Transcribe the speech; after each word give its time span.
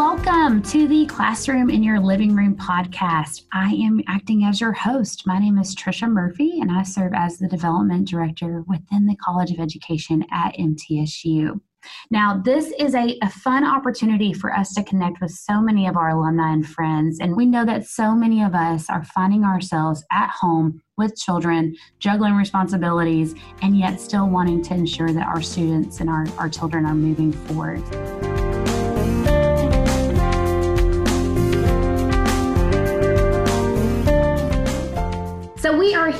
welcome 0.00 0.62
to 0.62 0.88
the 0.88 1.04
Classroom 1.04 1.68
in 1.68 1.82
Your 1.82 2.00
Living 2.00 2.34
Room 2.34 2.56
podcast. 2.56 3.42
I 3.52 3.74
am 3.74 4.00
acting 4.08 4.44
as 4.44 4.58
your 4.58 4.72
host. 4.72 5.26
My 5.26 5.38
name 5.38 5.58
is 5.58 5.76
Trisha 5.76 6.10
Murphy, 6.10 6.58
and 6.60 6.72
I 6.72 6.84
serve 6.84 7.12
as 7.14 7.36
the 7.36 7.46
Development 7.46 8.08
Director 8.08 8.64
within 8.66 9.06
the 9.06 9.16
College 9.16 9.50
of 9.50 9.60
Education 9.60 10.24
at 10.32 10.56
MTSU. 10.56 11.60
Now, 12.10 12.40
this 12.42 12.72
is 12.78 12.94
a, 12.94 13.18
a, 13.20 13.28
fun 13.28 13.62
opportunity 13.62 14.32
for 14.32 14.56
us 14.56 14.72
to 14.72 14.82
connect 14.84 15.20
with 15.20 15.32
so 15.32 15.60
many 15.60 15.86
of 15.86 15.98
our 15.98 16.08
alumni 16.08 16.54
and 16.54 16.66
friends. 16.66 17.20
And 17.20 17.36
we 17.36 17.44
know 17.44 17.66
that 17.66 17.86
so 17.86 18.14
many 18.14 18.42
of 18.42 18.54
us 18.54 18.88
are 18.88 19.04
finding 19.04 19.44
ourselves 19.44 20.02
at 20.10 20.30
home 20.30 20.80
with 20.96 21.14
children, 21.14 21.76
juggling 21.98 22.36
responsibilities, 22.36 23.34
and 23.60 23.78
yet 23.78 24.00
still 24.00 24.30
wanting 24.30 24.62
to 24.62 24.74
ensure 24.74 25.12
that 25.12 25.26
our 25.26 25.42
students 25.42 26.00
and 26.00 26.08
our, 26.08 26.26
our 26.38 26.48
children 26.48 26.86
are 26.86 26.94
moving 26.94 27.32
forward. 27.32 28.39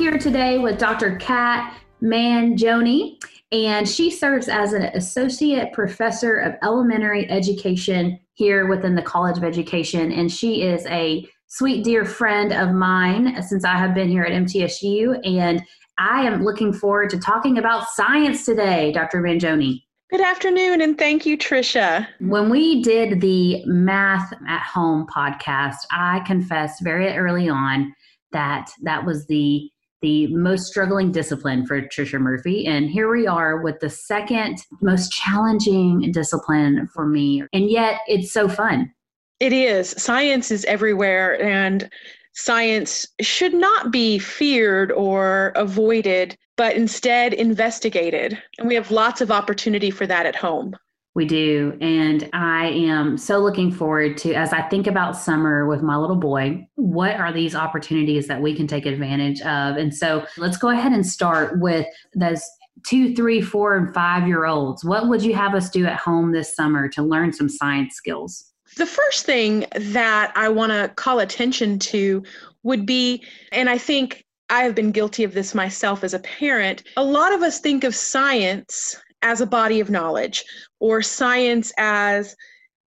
Here 0.00 0.16
today 0.16 0.56
with 0.56 0.78
Dr. 0.78 1.16
Kat 1.16 1.78
Mangione, 2.02 3.22
and 3.52 3.86
she 3.86 4.10
serves 4.10 4.48
as 4.48 4.72
an 4.72 4.84
associate 4.84 5.74
professor 5.74 6.38
of 6.38 6.54
elementary 6.62 7.30
education 7.30 8.18
here 8.32 8.66
within 8.66 8.94
the 8.94 9.02
College 9.02 9.36
of 9.36 9.44
Education. 9.44 10.10
And 10.10 10.32
she 10.32 10.62
is 10.62 10.86
a 10.86 11.28
sweet, 11.48 11.84
dear 11.84 12.06
friend 12.06 12.50
of 12.50 12.72
mine 12.72 13.42
since 13.42 13.62
I 13.62 13.76
have 13.76 13.92
been 13.92 14.08
here 14.08 14.22
at 14.22 14.32
MTSU. 14.32 15.20
And 15.22 15.62
I 15.98 16.22
am 16.22 16.44
looking 16.44 16.72
forward 16.72 17.10
to 17.10 17.18
talking 17.18 17.58
about 17.58 17.90
science 17.90 18.46
today, 18.46 18.92
Dr. 18.92 19.20
Mangione. 19.20 19.82
Good 20.08 20.22
afternoon, 20.22 20.80
and 20.80 20.96
thank 20.96 21.26
you, 21.26 21.36
Trisha. 21.36 22.08
When 22.20 22.48
we 22.48 22.82
did 22.82 23.20
the 23.20 23.62
Math 23.66 24.32
at 24.48 24.62
Home 24.62 25.06
podcast, 25.14 25.76
I 25.90 26.20
confessed 26.20 26.82
very 26.82 27.14
early 27.14 27.50
on 27.50 27.94
that 28.32 28.70
that 28.82 29.04
was 29.04 29.26
the 29.26 29.70
the 30.02 30.26
most 30.28 30.66
struggling 30.66 31.12
discipline 31.12 31.66
for 31.66 31.80
Trisha 31.82 32.20
Murphy. 32.20 32.66
And 32.66 32.90
here 32.90 33.10
we 33.10 33.26
are 33.26 33.62
with 33.62 33.80
the 33.80 33.90
second 33.90 34.58
most 34.80 35.12
challenging 35.12 36.10
discipline 36.12 36.88
for 36.94 37.06
me. 37.06 37.44
And 37.52 37.70
yet 37.70 38.00
it's 38.06 38.32
so 38.32 38.48
fun. 38.48 38.92
It 39.40 39.52
is. 39.52 39.90
Science 39.96 40.50
is 40.50 40.64
everywhere, 40.66 41.42
and 41.42 41.88
science 42.34 43.06
should 43.22 43.54
not 43.54 43.90
be 43.90 44.18
feared 44.18 44.92
or 44.92 45.52
avoided, 45.56 46.36
but 46.56 46.76
instead 46.76 47.32
investigated. 47.32 48.40
And 48.58 48.68
we 48.68 48.74
have 48.74 48.90
lots 48.90 49.22
of 49.22 49.30
opportunity 49.30 49.90
for 49.90 50.06
that 50.06 50.26
at 50.26 50.36
home. 50.36 50.76
We 51.14 51.24
do. 51.24 51.76
And 51.80 52.28
I 52.32 52.68
am 52.68 53.18
so 53.18 53.38
looking 53.38 53.72
forward 53.72 54.16
to, 54.18 54.32
as 54.32 54.52
I 54.52 54.62
think 54.62 54.86
about 54.86 55.16
summer 55.16 55.66
with 55.66 55.82
my 55.82 55.96
little 55.96 56.16
boy, 56.16 56.68
what 56.76 57.16
are 57.16 57.32
these 57.32 57.54
opportunities 57.54 58.28
that 58.28 58.40
we 58.40 58.54
can 58.54 58.68
take 58.68 58.86
advantage 58.86 59.40
of? 59.40 59.76
And 59.76 59.94
so 59.94 60.24
let's 60.36 60.56
go 60.56 60.68
ahead 60.68 60.92
and 60.92 61.04
start 61.04 61.58
with 61.60 61.86
those 62.14 62.42
two, 62.86 63.14
three, 63.14 63.40
four, 63.40 63.76
and 63.76 63.92
five 63.92 64.28
year 64.28 64.44
olds. 64.44 64.84
What 64.84 65.08
would 65.08 65.22
you 65.22 65.34
have 65.34 65.54
us 65.54 65.68
do 65.68 65.84
at 65.84 65.98
home 65.98 66.32
this 66.32 66.54
summer 66.54 66.88
to 66.90 67.02
learn 67.02 67.32
some 67.32 67.48
science 67.48 67.94
skills? 67.96 68.52
The 68.76 68.86
first 68.86 69.26
thing 69.26 69.66
that 69.74 70.32
I 70.36 70.48
want 70.48 70.70
to 70.70 70.92
call 70.94 71.18
attention 71.18 71.80
to 71.80 72.22
would 72.62 72.86
be, 72.86 73.24
and 73.50 73.68
I 73.68 73.78
think 73.78 74.24
I 74.48 74.62
have 74.62 74.76
been 74.76 74.92
guilty 74.92 75.24
of 75.24 75.34
this 75.34 75.54
myself 75.54 76.04
as 76.04 76.14
a 76.14 76.20
parent. 76.20 76.84
A 76.96 77.04
lot 77.04 77.32
of 77.32 77.42
us 77.42 77.58
think 77.58 77.82
of 77.82 77.94
science 77.94 78.96
as 79.22 79.40
a 79.40 79.46
body 79.46 79.80
of 79.80 79.90
knowledge 79.90 80.44
or 80.78 81.02
science 81.02 81.72
as 81.78 82.34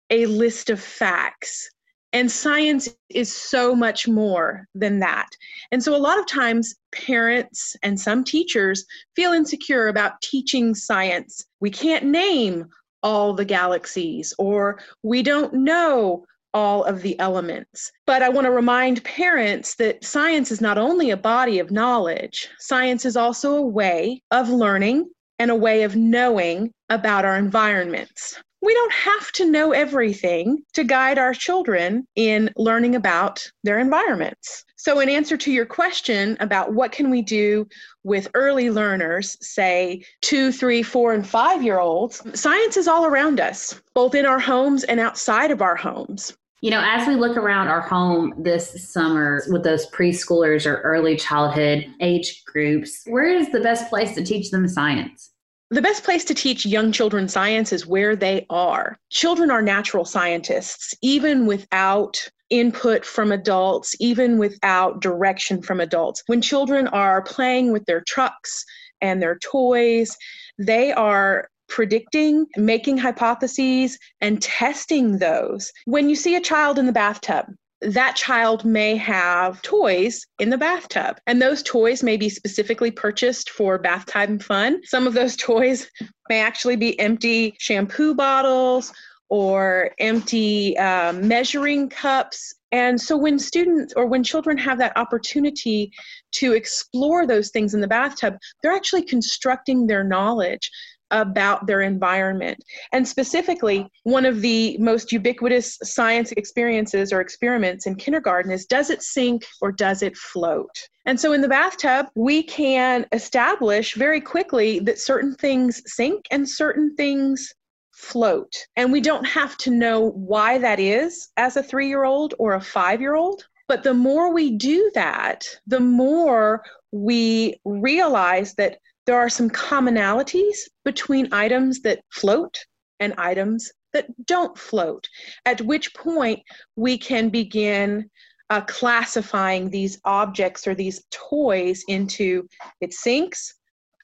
a 0.09 0.25
list 0.27 0.69
of 0.69 0.79
facts. 0.79 1.69
And 2.13 2.29
science 2.29 2.89
is 3.09 3.33
so 3.33 3.73
much 3.73 4.07
more 4.07 4.67
than 4.75 4.99
that. 4.99 5.29
And 5.71 5.81
so, 5.81 5.95
a 5.95 5.97
lot 5.97 6.19
of 6.19 6.27
times, 6.27 6.75
parents 6.91 7.75
and 7.83 7.97
some 7.97 8.25
teachers 8.25 8.85
feel 9.15 9.31
insecure 9.31 9.87
about 9.87 10.21
teaching 10.21 10.75
science. 10.75 11.45
We 11.61 11.69
can't 11.69 12.05
name 12.05 12.65
all 13.01 13.33
the 13.33 13.45
galaxies, 13.45 14.33
or 14.37 14.79
we 15.03 15.23
don't 15.23 15.53
know 15.53 16.25
all 16.53 16.83
of 16.83 17.01
the 17.01 17.17
elements. 17.19 17.91
But 18.05 18.21
I 18.21 18.29
want 18.29 18.45
to 18.45 18.51
remind 18.51 19.03
parents 19.05 19.75
that 19.75 20.03
science 20.03 20.51
is 20.51 20.59
not 20.59 20.77
only 20.77 21.11
a 21.11 21.17
body 21.17 21.59
of 21.59 21.71
knowledge, 21.71 22.49
science 22.59 23.05
is 23.05 23.15
also 23.15 23.55
a 23.55 23.61
way 23.61 24.21
of 24.31 24.49
learning 24.49 25.09
and 25.41 25.49
a 25.49 25.55
way 25.55 25.81
of 25.81 25.95
knowing 25.95 26.71
about 26.91 27.25
our 27.25 27.35
environments. 27.35 28.39
We 28.61 28.75
don't 28.75 28.93
have 28.93 29.31
to 29.31 29.49
know 29.49 29.71
everything 29.71 30.61
to 30.73 30.83
guide 30.83 31.17
our 31.17 31.33
children 31.33 32.05
in 32.15 32.51
learning 32.55 32.93
about 32.95 33.43
their 33.63 33.79
environments. 33.79 34.63
So 34.75 34.99
in 34.99 35.09
answer 35.09 35.37
to 35.37 35.51
your 35.51 35.65
question 35.65 36.37
about 36.39 36.75
what 36.75 36.91
can 36.91 37.09
we 37.09 37.23
do 37.23 37.67
with 38.03 38.27
early 38.35 38.69
learners, 38.69 39.35
say 39.41 40.03
two, 40.21 40.51
three, 40.51 40.83
four, 40.83 41.11
and 41.11 41.25
five 41.25 41.63
year 41.63 41.79
olds, 41.79 42.21
science 42.39 42.77
is 42.77 42.87
all 42.87 43.07
around 43.07 43.39
us, 43.39 43.81
both 43.95 44.13
in 44.13 44.27
our 44.27 44.39
homes 44.39 44.83
and 44.83 44.99
outside 44.99 45.49
of 45.49 45.63
our 45.63 45.75
homes. 45.75 46.37
You 46.61 46.69
know, 46.69 46.81
as 46.83 47.07
we 47.07 47.15
look 47.15 47.37
around 47.37 47.69
our 47.69 47.81
home 47.81 48.35
this 48.37 48.87
summer 48.93 49.43
with 49.49 49.63
those 49.63 49.89
preschoolers 49.89 50.67
or 50.67 50.81
early 50.81 51.15
childhood 51.15 51.87
age 52.01 52.43
groups, 52.45 53.01
where 53.07 53.35
is 53.35 53.51
the 53.51 53.61
best 53.61 53.89
place 53.89 54.13
to 54.13 54.23
teach 54.23 54.51
them 54.51 54.67
science? 54.67 55.30
The 55.71 55.81
best 55.81 56.03
place 56.03 56.25
to 56.25 56.33
teach 56.33 56.65
young 56.65 56.91
children 56.91 57.29
science 57.29 57.71
is 57.71 57.87
where 57.87 58.13
they 58.13 58.45
are. 58.49 58.99
Children 59.09 59.49
are 59.49 59.61
natural 59.61 60.03
scientists, 60.03 60.93
even 61.01 61.45
without 61.45 62.27
input 62.49 63.05
from 63.05 63.31
adults, 63.31 63.95
even 64.01 64.37
without 64.37 65.01
direction 65.01 65.61
from 65.61 65.79
adults. 65.79 66.23
When 66.27 66.41
children 66.41 66.89
are 66.89 67.21
playing 67.21 67.71
with 67.71 67.85
their 67.85 68.03
trucks 68.05 68.65
and 68.99 69.21
their 69.21 69.39
toys, 69.39 70.17
they 70.59 70.91
are 70.91 71.47
predicting, 71.69 72.47
making 72.57 72.97
hypotheses, 72.97 73.97
and 74.19 74.41
testing 74.41 75.19
those. 75.19 75.71
When 75.85 76.09
you 76.09 76.17
see 76.17 76.35
a 76.35 76.41
child 76.41 76.79
in 76.79 76.85
the 76.85 76.91
bathtub, 76.91 77.45
that 77.81 78.15
child 78.15 78.63
may 78.63 78.95
have 78.95 79.61
toys 79.61 80.25
in 80.39 80.49
the 80.49 80.57
bathtub. 80.57 81.19
And 81.25 81.41
those 81.41 81.63
toys 81.63 82.03
may 82.03 82.15
be 82.15 82.29
specifically 82.29 82.91
purchased 82.91 83.49
for 83.49 83.79
bath 83.79 84.05
time 84.05 84.39
fun. 84.39 84.81
Some 84.83 85.07
of 85.07 85.13
those 85.13 85.35
toys 85.37 85.89
may 86.29 86.41
actually 86.41 86.75
be 86.75 86.99
empty 86.99 87.55
shampoo 87.59 88.13
bottles 88.13 88.93
or 89.29 89.91
empty 89.99 90.77
uh, 90.77 91.13
measuring 91.13 91.89
cups. 91.89 92.53
And 92.73 92.99
so 92.99 93.17
when 93.17 93.39
students 93.39 93.93
or 93.95 94.05
when 94.05 94.23
children 94.23 94.57
have 94.57 94.77
that 94.79 94.95
opportunity 94.97 95.91
to 96.33 96.53
explore 96.53 97.25
those 97.25 97.49
things 97.49 97.73
in 97.73 97.81
the 97.81 97.87
bathtub, 97.87 98.37
they're 98.61 98.73
actually 98.73 99.03
constructing 99.03 99.87
their 99.87 100.03
knowledge 100.03 100.69
about 101.11 101.67
their 101.67 101.81
environment. 101.81 102.63
And 102.91 103.07
specifically, 103.07 103.87
one 104.03 104.25
of 104.25 104.41
the 104.41 104.77
most 104.79 105.11
ubiquitous 105.11 105.77
science 105.83 106.31
experiences 106.33 107.13
or 107.13 107.21
experiments 107.21 107.85
in 107.85 107.95
kindergarten 107.95 108.51
is 108.51 108.65
does 108.65 108.89
it 108.89 109.03
sink 109.03 109.45
or 109.61 109.71
does 109.71 110.01
it 110.01 110.17
float? 110.17 110.75
And 111.05 111.19
so 111.19 111.33
in 111.33 111.41
the 111.41 111.47
bathtub, 111.47 112.07
we 112.15 112.43
can 112.43 113.05
establish 113.11 113.95
very 113.95 114.21
quickly 114.21 114.79
that 114.79 114.99
certain 114.99 115.35
things 115.35 115.81
sink 115.85 116.25
and 116.31 116.47
certain 116.47 116.95
things 116.95 117.53
float. 117.91 118.53
And 118.75 118.91
we 118.91 119.01
don't 119.01 119.25
have 119.25 119.57
to 119.57 119.71
know 119.71 120.11
why 120.11 120.57
that 120.57 120.79
is 120.79 121.29
as 121.37 121.57
a 121.57 121.63
three 121.63 121.87
year 121.87 122.03
old 122.03 122.33
or 122.39 122.53
a 122.53 122.61
five 122.61 123.01
year 123.01 123.15
old. 123.15 123.45
But 123.67 123.83
the 123.83 123.93
more 123.93 124.33
we 124.33 124.51
do 124.57 124.91
that, 124.95 125.45
the 125.65 125.79
more 125.79 126.63
we 126.91 127.59
realize 127.63 128.53
that 128.55 128.79
there 129.05 129.17
are 129.17 129.29
some 129.29 129.49
commonalities 129.49 130.57
between 130.85 131.33
items 131.33 131.81
that 131.81 132.01
float 132.11 132.57
and 132.99 133.13
items 133.17 133.71
that 133.93 134.07
don't 134.25 134.57
float, 134.57 135.07
at 135.45 135.61
which 135.61 135.93
point 135.93 136.39
we 136.75 136.97
can 136.97 137.29
begin 137.29 138.09
uh, 138.49 138.61
classifying 138.61 139.69
these 139.69 139.99
objects 140.03 140.67
or 140.67 140.75
these 140.75 141.03
toys 141.09 141.83
into 141.87 142.47
it 142.81 142.93
sinks 142.93 143.53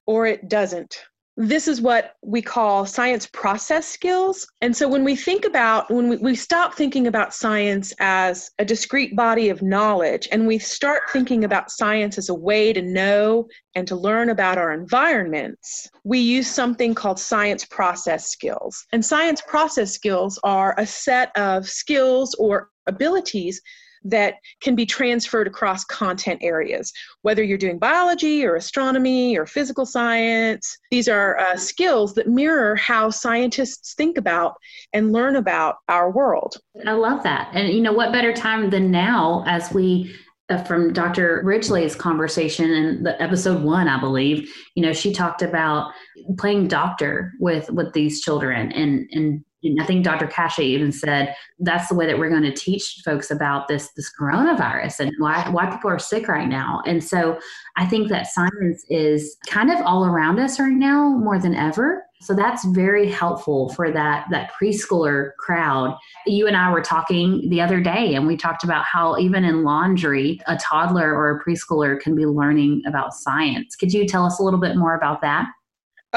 or 0.05 0.25
it 0.25 0.47
doesn't 0.47 0.97
this 1.39 1.67
is 1.67 1.79
what 1.79 2.15
we 2.23 2.41
call 2.41 2.87
science 2.87 3.27
process 3.27 3.85
skills. 3.87 4.47
And 4.61 4.75
so 4.75 4.87
when 4.87 5.03
we 5.03 5.15
think 5.15 5.45
about, 5.45 5.91
when 5.91 6.09
we, 6.09 6.17
we 6.17 6.35
stop 6.35 6.73
thinking 6.73 7.05
about 7.05 7.31
science 7.31 7.93
as 7.99 8.49
a 8.57 8.65
discrete 8.65 9.15
body 9.15 9.49
of 9.49 9.61
knowledge 9.61 10.27
and 10.31 10.47
we 10.47 10.57
start 10.57 11.03
thinking 11.11 11.43
about 11.43 11.69
science 11.69 12.17
as 12.17 12.29
a 12.29 12.33
way 12.33 12.73
to 12.73 12.81
know 12.81 13.47
and 13.75 13.87
to 13.87 13.95
learn 13.95 14.31
about 14.31 14.57
our 14.57 14.73
environments, 14.73 15.87
we 16.03 16.17
use 16.17 16.47
something 16.47 16.95
called 16.95 17.19
science 17.19 17.63
process 17.65 18.31
skills. 18.31 18.83
And 18.91 19.05
science 19.05 19.41
process 19.41 19.93
skills 19.93 20.39
are 20.43 20.73
a 20.79 20.87
set 20.87 21.31
of 21.37 21.69
skills 21.69 22.33
or 22.39 22.71
abilities 22.87 23.61
that 24.09 24.35
can 24.61 24.75
be 24.75 24.85
transferred 24.85 25.47
across 25.47 25.83
content 25.85 26.39
areas, 26.41 26.91
whether 27.21 27.43
you're 27.43 27.57
doing 27.57 27.77
biology 27.77 28.45
or 28.45 28.55
astronomy 28.55 29.37
or 29.37 29.45
physical 29.45 29.85
science. 29.85 30.77
These 30.91 31.07
are 31.07 31.37
uh, 31.39 31.57
skills 31.57 32.13
that 32.15 32.27
mirror 32.27 32.75
how 32.75 33.09
scientists 33.09 33.93
think 33.95 34.17
about 34.17 34.55
and 34.93 35.11
learn 35.11 35.35
about 35.35 35.75
our 35.89 36.11
world. 36.11 36.55
I 36.85 36.93
love 36.93 37.23
that. 37.23 37.49
And 37.53 37.69
you 37.69 37.81
know, 37.81 37.93
what 37.93 38.11
better 38.11 38.33
time 38.33 38.69
than 38.69 38.91
now 38.91 39.43
as 39.47 39.73
we 39.73 40.15
uh, 40.49 40.63
from 40.63 40.93
Dr. 40.93 41.41
Ridgely's 41.43 41.93
conversation 41.93 42.71
in 42.71 43.03
the 43.03 43.21
episode 43.21 43.63
one, 43.63 43.89
I 43.89 43.99
believe, 43.99 44.49
you 44.75 44.81
know, 44.81 44.93
she 44.93 45.11
talked 45.11 45.41
about 45.41 45.91
playing 46.37 46.69
doctor 46.69 47.33
with 47.39 47.69
with 47.69 47.91
these 47.93 48.21
children 48.21 48.71
and 48.71 49.09
and 49.11 49.43
I 49.79 49.85
think 49.85 50.03
Dr. 50.03 50.27
Kasha 50.27 50.61
even 50.61 50.91
said 50.91 51.35
that's 51.59 51.89
the 51.89 51.95
way 51.95 52.05
that 52.05 52.19
we're 52.19 52.29
going 52.29 52.43
to 52.43 52.53
teach 52.53 53.01
folks 53.03 53.31
about 53.31 53.67
this 53.67 53.89
this 53.95 54.11
coronavirus 54.19 54.99
and 54.99 55.11
why 55.17 55.49
why 55.49 55.65
people 55.69 55.89
are 55.89 55.99
sick 55.99 56.27
right 56.27 56.47
now. 56.47 56.81
And 56.85 57.03
so 57.03 57.39
I 57.75 57.85
think 57.85 58.09
that 58.09 58.27
science 58.27 58.85
is 58.89 59.35
kind 59.47 59.71
of 59.71 59.81
all 59.81 60.05
around 60.05 60.39
us 60.39 60.59
right 60.59 60.69
now 60.69 61.09
more 61.09 61.39
than 61.39 61.55
ever. 61.55 62.03
So 62.21 62.33
that's 62.33 62.65
very 62.65 63.09
helpful 63.09 63.69
for 63.69 63.91
that 63.91 64.27
that 64.29 64.51
preschooler 64.53 65.35
crowd. 65.37 65.97
You 66.27 66.47
and 66.47 66.55
I 66.55 66.71
were 66.71 66.81
talking 66.81 67.49
the 67.49 67.61
other 67.61 67.81
day 67.81 68.13
and 68.13 68.27
we 68.27 68.37
talked 68.37 68.63
about 68.63 68.85
how 68.85 69.17
even 69.17 69.43
in 69.43 69.63
laundry, 69.63 70.39
a 70.47 70.55
toddler 70.57 71.13
or 71.13 71.31
a 71.31 71.43
preschooler 71.43 71.99
can 71.99 72.15
be 72.15 72.25
learning 72.27 72.83
about 72.87 73.13
science. 73.13 73.75
Could 73.75 73.91
you 73.91 74.05
tell 74.07 74.25
us 74.25 74.39
a 74.39 74.43
little 74.43 74.59
bit 74.59 74.75
more 74.75 74.95
about 74.95 75.21
that? 75.21 75.47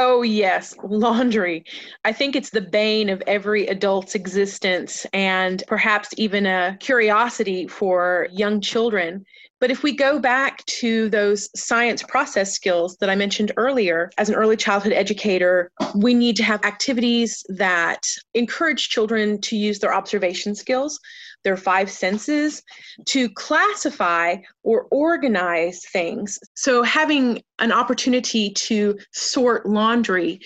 Oh, 0.03 0.23
yes, 0.23 0.75
laundry. 0.83 1.63
I 2.07 2.13
think 2.15 2.35
it's 2.35 2.49
the 2.49 2.63
bane 2.63 3.11
of 3.11 3.23
every 3.27 3.67
adult's 3.67 4.15
existence 4.15 5.07
and 5.13 5.63
perhaps 5.67 6.09
even 6.17 6.47
a 6.47 6.79
curiosity 6.81 7.67
for 7.67 8.27
young 8.33 8.63
children. 8.63 9.27
But 9.61 9.71
if 9.71 9.83
we 9.83 9.95
go 9.95 10.19
back 10.19 10.65
to 10.81 11.11
those 11.11 11.51
science 11.55 12.03
process 12.03 12.55
skills 12.55 12.97
that 13.01 13.11
I 13.11 13.15
mentioned 13.15 13.53
earlier, 13.59 14.11
as 14.17 14.31
an 14.31 14.37
early 14.37 14.57
childhood 14.57 14.95
educator, 14.95 15.71
we 15.95 16.15
need 16.15 16.35
to 16.37 16.45
have 16.45 16.65
activities 16.65 17.45
that 17.51 18.07
encourage 18.33 18.89
children 18.89 19.39
to 19.43 19.55
use 19.55 19.81
their 19.81 19.93
observation 19.93 20.55
skills 20.55 20.99
their 21.45 21.57
five 21.57 21.91
senses 21.91 22.63
to 23.07 23.29
classify 23.31 24.37
or 24.63 24.87
organize 24.91 25.85
things. 25.93 26.39
So, 26.55 26.83
having 26.83 27.43
an 27.59 27.73
opportunity 27.73 28.51
to 28.51 28.99
sort 29.13 29.67
laundry 29.67 30.41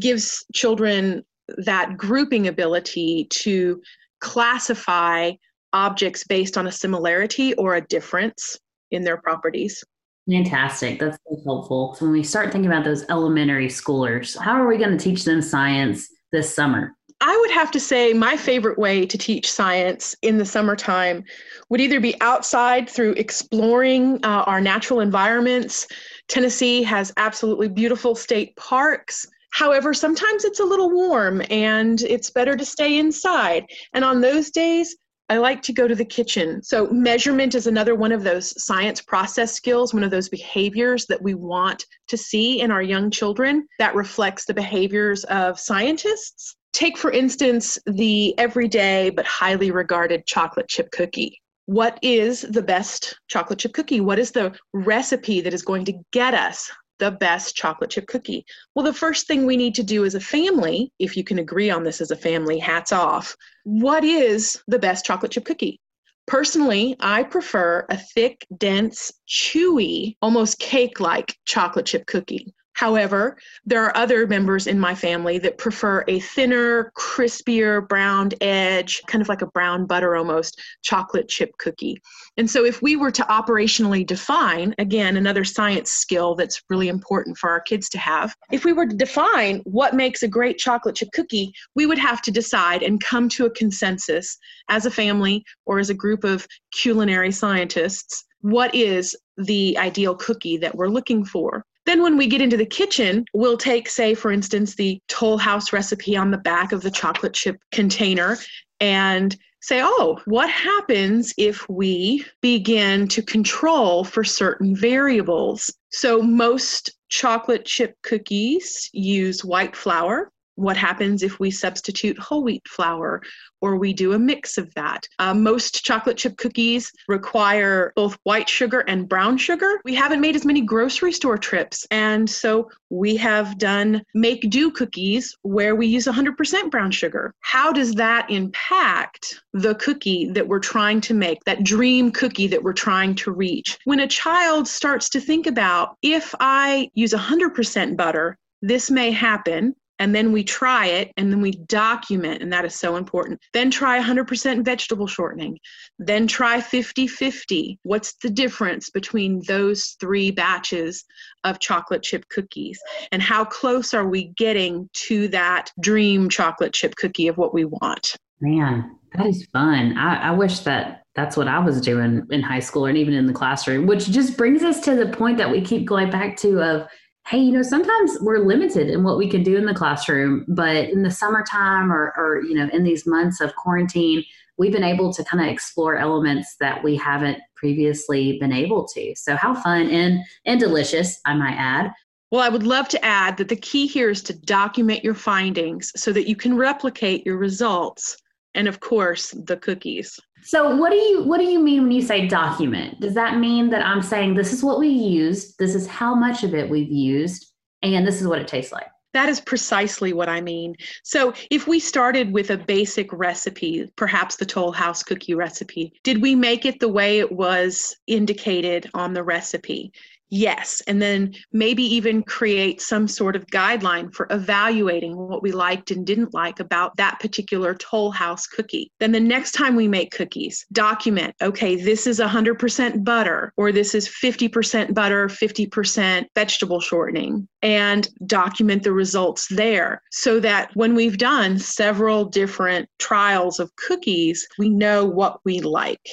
gives 0.00 0.44
children 0.52 1.22
that 1.58 1.96
grouping 1.96 2.48
ability 2.48 3.26
to 3.30 3.80
classify 4.20 5.32
objects 5.72 6.24
based 6.24 6.56
on 6.56 6.66
a 6.66 6.72
similarity 6.72 7.54
or 7.54 7.74
a 7.74 7.86
difference 7.86 8.58
in 8.90 9.02
their 9.02 9.16
properties. 9.16 9.84
Fantastic. 10.30 11.00
That's 11.00 11.18
so 11.28 11.42
helpful. 11.44 11.94
So 11.94 12.06
when 12.06 12.12
we 12.12 12.22
start 12.22 12.50
thinking 12.50 12.70
about 12.70 12.84
those 12.84 13.04
elementary 13.10 13.68
schoolers, 13.68 14.38
how 14.38 14.52
are 14.52 14.66
we 14.66 14.78
going 14.78 14.96
to 14.96 15.02
teach 15.02 15.24
them 15.24 15.42
science 15.42 16.08
this 16.32 16.54
summer? 16.54 16.92
I 17.26 17.34
would 17.38 17.52
have 17.52 17.70
to 17.70 17.80
say 17.80 18.12
my 18.12 18.36
favorite 18.36 18.78
way 18.78 19.06
to 19.06 19.16
teach 19.16 19.50
science 19.50 20.14
in 20.20 20.36
the 20.36 20.44
summertime 20.44 21.24
would 21.70 21.80
either 21.80 21.98
be 21.98 22.20
outside 22.20 22.86
through 22.86 23.12
exploring 23.12 24.22
uh, 24.22 24.44
our 24.46 24.60
natural 24.60 25.00
environments. 25.00 25.86
Tennessee 26.28 26.82
has 26.82 27.14
absolutely 27.16 27.68
beautiful 27.68 28.14
state 28.14 28.54
parks. 28.56 29.26
However, 29.52 29.94
sometimes 29.94 30.44
it's 30.44 30.60
a 30.60 30.66
little 30.66 30.90
warm 30.90 31.40
and 31.48 32.02
it's 32.02 32.28
better 32.28 32.56
to 32.56 32.64
stay 32.64 32.98
inside. 32.98 33.64
And 33.94 34.04
on 34.04 34.20
those 34.20 34.50
days, 34.50 34.94
I 35.30 35.38
like 35.38 35.62
to 35.62 35.72
go 35.72 35.88
to 35.88 35.94
the 35.94 36.04
kitchen. 36.04 36.62
So, 36.62 36.88
measurement 36.88 37.54
is 37.54 37.66
another 37.66 37.94
one 37.94 38.12
of 38.12 38.22
those 38.22 38.62
science 38.62 39.00
process 39.00 39.54
skills, 39.54 39.94
one 39.94 40.04
of 40.04 40.10
those 40.10 40.28
behaviors 40.28 41.06
that 41.06 41.22
we 41.22 41.32
want 41.32 41.86
to 42.08 42.18
see 42.18 42.60
in 42.60 42.70
our 42.70 42.82
young 42.82 43.10
children 43.10 43.66
that 43.78 43.94
reflects 43.94 44.44
the 44.44 44.52
behaviors 44.52 45.24
of 45.24 45.58
scientists. 45.58 46.56
Take, 46.74 46.98
for 46.98 47.12
instance, 47.12 47.78
the 47.86 48.36
everyday 48.36 49.10
but 49.10 49.24
highly 49.24 49.70
regarded 49.70 50.26
chocolate 50.26 50.66
chip 50.66 50.90
cookie. 50.90 51.40
What 51.66 52.00
is 52.02 52.40
the 52.40 52.62
best 52.62 53.16
chocolate 53.28 53.60
chip 53.60 53.72
cookie? 53.72 54.00
What 54.00 54.18
is 54.18 54.32
the 54.32 54.52
recipe 54.72 55.40
that 55.40 55.54
is 55.54 55.62
going 55.62 55.84
to 55.84 55.94
get 56.10 56.34
us 56.34 56.68
the 56.98 57.12
best 57.12 57.54
chocolate 57.54 57.90
chip 57.90 58.08
cookie? 58.08 58.44
Well, 58.74 58.84
the 58.84 58.92
first 58.92 59.28
thing 59.28 59.46
we 59.46 59.56
need 59.56 59.76
to 59.76 59.84
do 59.84 60.04
as 60.04 60.16
a 60.16 60.20
family, 60.20 60.90
if 60.98 61.16
you 61.16 61.22
can 61.22 61.38
agree 61.38 61.70
on 61.70 61.84
this 61.84 62.00
as 62.00 62.10
a 62.10 62.16
family, 62.16 62.58
hats 62.58 62.90
off. 62.90 63.36
What 63.62 64.02
is 64.02 64.60
the 64.66 64.80
best 64.80 65.04
chocolate 65.04 65.30
chip 65.30 65.44
cookie? 65.44 65.80
Personally, 66.26 66.96
I 66.98 67.22
prefer 67.22 67.86
a 67.88 67.96
thick, 67.96 68.44
dense, 68.58 69.12
chewy, 69.28 70.16
almost 70.20 70.58
cake 70.58 70.98
like 70.98 71.36
chocolate 71.44 71.86
chip 71.86 72.06
cookie. 72.06 72.52
However, 72.74 73.36
there 73.64 73.84
are 73.84 73.96
other 73.96 74.26
members 74.26 74.66
in 74.66 74.80
my 74.80 74.94
family 74.94 75.38
that 75.38 75.58
prefer 75.58 76.04
a 76.08 76.18
thinner, 76.20 76.92
crispier, 76.96 77.88
browned 77.88 78.34
edge, 78.40 79.00
kind 79.06 79.22
of 79.22 79.28
like 79.28 79.42
a 79.42 79.46
brown 79.46 79.86
butter 79.86 80.16
almost, 80.16 80.60
chocolate 80.82 81.28
chip 81.28 81.56
cookie. 81.58 82.00
And 82.36 82.50
so, 82.50 82.64
if 82.64 82.82
we 82.82 82.96
were 82.96 83.12
to 83.12 83.22
operationally 83.22 84.04
define, 84.04 84.74
again, 84.78 85.16
another 85.16 85.44
science 85.44 85.92
skill 85.92 86.34
that's 86.34 86.62
really 86.68 86.88
important 86.88 87.38
for 87.38 87.48
our 87.48 87.60
kids 87.60 87.88
to 87.90 87.98
have, 87.98 88.34
if 88.50 88.64
we 88.64 88.72
were 88.72 88.86
to 88.86 88.96
define 88.96 89.60
what 89.64 89.94
makes 89.94 90.24
a 90.24 90.28
great 90.28 90.58
chocolate 90.58 90.96
chip 90.96 91.10
cookie, 91.14 91.52
we 91.76 91.86
would 91.86 91.98
have 91.98 92.22
to 92.22 92.32
decide 92.32 92.82
and 92.82 93.02
come 93.02 93.28
to 93.30 93.46
a 93.46 93.50
consensus 93.50 94.36
as 94.68 94.84
a 94.84 94.90
family 94.90 95.44
or 95.64 95.78
as 95.78 95.90
a 95.90 95.94
group 95.94 96.24
of 96.24 96.46
culinary 96.72 97.30
scientists 97.30 98.24
what 98.44 98.74
is 98.74 99.16
the 99.38 99.76
ideal 99.78 100.14
cookie 100.14 100.58
that 100.58 100.74
we're 100.74 100.88
looking 100.88 101.24
for. 101.24 101.64
Then, 101.86 102.02
when 102.02 102.16
we 102.16 102.26
get 102.26 102.40
into 102.40 102.56
the 102.56 102.66
kitchen, 102.66 103.24
we'll 103.34 103.58
take, 103.58 103.88
say, 103.88 104.14
for 104.14 104.32
instance, 104.32 104.74
the 104.74 105.00
Toll 105.08 105.38
House 105.38 105.72
recipe 105.72 106.16
on 106.16 106.30
the 106.30 106.38
back 106.38 106.72
of 106.72 106.82
the 106.82 106.90
chocolate 106.90 107.34
chip 107.34 107.56
container 107.72 108.38
and 108.80 109.36
say, 109.60 109.80
oh, 109.82 110.20
what 110.26 110.50
happens 110.50 111.32
if 111.38 111.68
we 111.68 112.24
begin 112.42 113.08
to 113.08 113.22
control 113.22 114.04
for 114.04 114.24
certain 114.24 114.74
variables? 114.74 115.72
So, 115.90 116.22
most 116.22 116.90
chocolate 117.08 117.64
chip 117.64 117.96
cookies 118.02 118.90
use 118.92 119.44
white 119.44 119.76
flour 119.76 120.32
what 120.56 120.76
happens 120.76 121.22
if 121.22 121.40
we 121.40 121.50
substitute 121.50 122.18
whole 122.18 122.44
wheat 122.44 122.66
flour 122.68 123.22
or 123.60 123.76
we 123.76 123.94
do 123.94 124.12
a 124.12 124.18
mix 124.18 124.58
of 124.58 124.72
that. 124.74 125.08
Uh, 125.18 125.32
most 125.32 125.84
chocolate 125.84 126.18
chip 126.18 126.36
cookies 126.36 126.92
require 127.08 127.94
both 127.96 128.18
white 128.24 128.46
sugar 128.46 128.80
and 128.80 129.08
brown 129.08 129.38
sugar. 129.38 129.80
We 129.86 129.94
haven't 129.94 130.20
made 130.20 130.36
as 130.36 130.44
many 130.44 130.60
grocery 130.60 131.12
store 131.12 131.38
trips, 131.38 131.86
and 131.90 132.28
so 132.28 132.68
we 132.90 133.16
have 133.16 133.56
done 133.56 134.02
make 134.14 134.50
do 134.50 134.70
cookies 134.70 135.34
where 135.42 135.74
we 135.74 135.86
use 135.86 136.06
100% 136.06 136.70
brown 136.70 136.90
sugar. 136.90 137.32
How 137.40 137.72
does 137.72 137.94
that 137.94 138.30
impact 138.30 139.40
the 139.54 139.74
cookie 139.76 140.30
that 140.32 140.46
we're 140.46 140.58
trying 140.58 141.00
to 141.02 141.14
make, 141.14 141.42
that 141.44 141.64
dream 141.64 142.10
cookie 142.12 142.48
that 142.48 142.62
we're 142.62 142.74
trying 142.74 143.14
to 143.16 143.32
reach? 143.32 143.78
When 143.84 144.00
a 144.00 144.06
child 144.06 144.68
starts 144.68 145.08
to 145.10 145.20
think 145.20 145.46
about 145.46 145.96
if 146.02 146.34
I 146.38 146.90
use 146.92 147.14
100% 147.14 147.96
butter, 147.96 148.36
this 148.60 148.90
may 148.90 149.10
happen 149.10 149.74
and 150.04 150.14
then 150.14 150.32
we 150.32 150.44
try 150.44 150.84
it 150.84 151.10
and 151.16 151.32
then 151.32 151.40
we 151.40 151.52
document 151.52 152.42
and 152.42 152.52
that 152.52 152.66
is 152.66 152.74
so 152.74 152.96
important. 152.96 153.40
Then 153.54 153.70
try 153.70 153.98
100% 153.98 154.62
vegetable 154.62 155.06
shortening. 155.06 155.58
Then 155.98 156.26
try 156.26 156.58
50-50 156.58 157.78
what's 157.84 158.14
the 158.16 158.28
difference 158.28 158.90
between 158.90 159.40
those 159.48 159.96
three 159.98 160.30
batches 160.30 161.06
of 161.44 161.58
chocolate 161.58 162.02
chip 162.02 162.28
cookies? 162.28 162.78
And 163.12 163.22
how 163.22 163.46
close 163.46 163.94
are 163.94 164.06
we 164.06 164.26
getting 164.36 164.90
to 165.06 165.28
that 165.28 165.70
dream 165.80 166.28
chocolate 166.28 166.74
chip 166.74 166.96
cookie 166.96 167.28
of 167.28 167.38
what 167.38 167.54
we 167.54 167.64
want? 167.64 168.14
Man 168.42 168.98
that 169.14 169.26
is 169.26 169.46
fun. 169.52 169.96
I, 169.96 170.28
I 170.28 170.30
wish 170.32 170.60
that 170.60 171.04
that's 171.14 171.36
what 171.36 171.46
I 171.46 171.60
was 171.60 171.80
doing 171.80 172.26
in 172.30 172.42
high 172.42 172.60
school 172.60 172.86
and 172.86 172.98
even 172.98 173.14
in 173.14 173.26
the 173.26 173.32
classroom, 173.32 173.86
which 173.86 174.10
just 174.10 174.36
brings 174.36 174.62
us 174.62 174.80
to 174.80 174.96
the 174.96 175.06
point 175.06 175.38
that 175.38 175.50
we 175.50 175.60
keep 175.60 175.86
going 175.86 176.10
back 176.10 176.36
to 176.38 176.60
of 176.60 176.88
hey, 177.26 177.38
you 177.38 177.52
know, 177.52 177.62
sometimes 177.62 178.18
we're 178.20 178.38
limited 178.38 178.88
in 178.88 179.02
what 179.02 179.16
we 179.16 179.28
can 179.28 179.42
do 179.42 179.56
in 179.56 179.64
the 179.64 179.74
classroom, 179.74 180.44
but 180.48 180.90
in 180.90 181.02
the 181.02 181.10
summertime 181.10 181.90
or, 181.90 182.12
or 182.16 182.42
you 182.42 182.54
know, 182.54 182.68
in 182.72 182.84
these 182.84 183.06
months 183.06 183.40
of 183.40 183.56
quarantine, 183.56 184.22
we've 184.58 184.72
been 184.72 184.84
able 184.84 185.12
to 185.12 185.24
kind 185.24 185.42
of 185.42 185.50
explore 185.50 185.96
elements 185.96 186.56
that 186.60 186.82
we 186.84 186.96
haven't 186.96 187.38
previously 187.56 188.38
been 188.38 188.52
able 188.52 188.86
to. 188.88 189.14
So 189.16 189.36
how 189.36 189.54
fun 189.54 189.88
and 189.88 190.20
and 190.44 190.60
delicious, 190.60 191.18
I 191.24 191.34
might 191.34 191.56
add. 191.56 191.92
Well, 192.30 192.42
I 192.42 192.48
would 192.48 192.64
love 192.64 192.88
to 192.88 193.04
add 193.04 193.36
that 193.36 193.48
the 193.48 193.56
key 193.56 193.86
here 193.86 194.10
is 194.10 194.22
to 194.24 194.34
document 194.34 195.04
your 195.04 195.14
findings 195.14 195.92
so 195.96 196.12
that 196.12 196.28
you 196.28 196.36
can 196.36 196.56
replicate 196.56 197.24
your 197.24 197.36
results 197.36 198.16
and 198.54 198.68
of 198.68 198.80
course 198.80 199.30
the 199.30 199.56
cookies. 199.56 200.18
So 200.42 200.76
what 200.76 200.90
do 200.90 200.96
you 200.96 201.24
what 201.24 201.38
do 201.38 201.44
you 201.44 201.58
mean 201.58 201.82
when 201.82 201.92
you 201.92 202.02
say 202.02 202.26
document? 202.26 203.00
Does 203.00 203.14
that 203.14 203.38
mean 203.38 203.70
that 203.70 203.84
I'm 203.84 204.02
saying 204.02 204.34
this 204.34 204.52
is 204.52 204.62
what 204.62 204.78
we 204.78 204.88
used, 204.88 205.58
this 205.58 205.74
is 205.74 205.86
how 205.86 206.14
much 206.14 206.44
of 206.44 206.54
it 206.54 206.68
we've 206.68 206.90
used, 206.90 207.52
and 207.82 208.06
this 208.06 208.20
is 208.20 208.26
what 208.26 208.40
it 208.40 208.48
tastes 208.48 208.72
like? 208.72 208.86
That 209.14 209.28
is 209.28 209.40
precisely 209.40 210.12
what 210.12 210.28
I 210.28 210.40
mean. 210.40 210.74
So, 211.04 211.32
if 211.48 211.68
we 211.68 211.78
started 211.78 212.32
with 212.32 212.50
a 212.50 212.58
basic 212.58 213.12
recipe, 213.12 213.88
perhaps 213.94 214.36
the 214.36 214.44
Toll 214.44 214.72
House 214.72 215.04
cookie 215.04 215.34
recipe, 215.34 215.92
did 216.02 216.20
we 216.20 216.34
make 216.34 216.66
it 216.66 216.80
the 216.80 216.88
way 216.88 217.20
it 217.20 217.30
was 217.30 217.96
indicated 218.08 218.90
on 218.92 219.12
the 219.12 219.22
recipe? 219.22 219.92
Yes. 220.36 220.82
And 220.88 221.00
then 221.00 221.32
maybe 221.52 221.84
even 221.84 222.24
create 222.24 222.80
some 222.80 223.06
sort 223.06 223.36
of 223.36 223.46
guideline 223.46 224.12
for 224.12 224.26
evaluating 224.30 225.16
what 225.16 225.44
we 225.44 225.52
liked 225.52 225.92
and 225.92 226.04
didn't 226.04 226.34
like 226.34 226.58
about 226.58 226.96
that 226.96 227.20
particular 227.20 227.72
Toll 227.76 228.10
House 228.10 228.48
cookie. 228.48 228.90
Then 228.98 229.12
the 229.12 229.20
next 229.20 229.52
time 229.52 229.76
we 229.76 229.86
make 229.86 230.10
cookies, 230.10 230.66
document 230.72 231.36
okay, 231.40 231.76
this 231.76 232.08
is 232.08 232.18
100% 232.18 233.04
butter, 233.04 233.52
or 233.56 233.70
this 233.70 233.94
is 233.94 234.08
50% 234.08 234.92
butter, 234.92 235.28
50% 235.28 236.24
vegetable 236.34 236.80
shortening, 236.80 237.46
and 237.62 238.08
document 238.26 238.82
the 238.82 238.92
results 238.92 239.46
there 239.46 240.02
so 240.10 240.40
that 240.40 240.74
when 240.74 240.96
we've 240.96 241.16
done 241.16 241.60
several 241.60 242.24
different 242.24 242.88
trials 242.98 243.60
of 243.60 243.70
cookies, 243.76 244.48
we 244.58 244.68
know 244.68 245.04
what 245.04 245.38
we 245.44 245.60
like. 245.60 246.08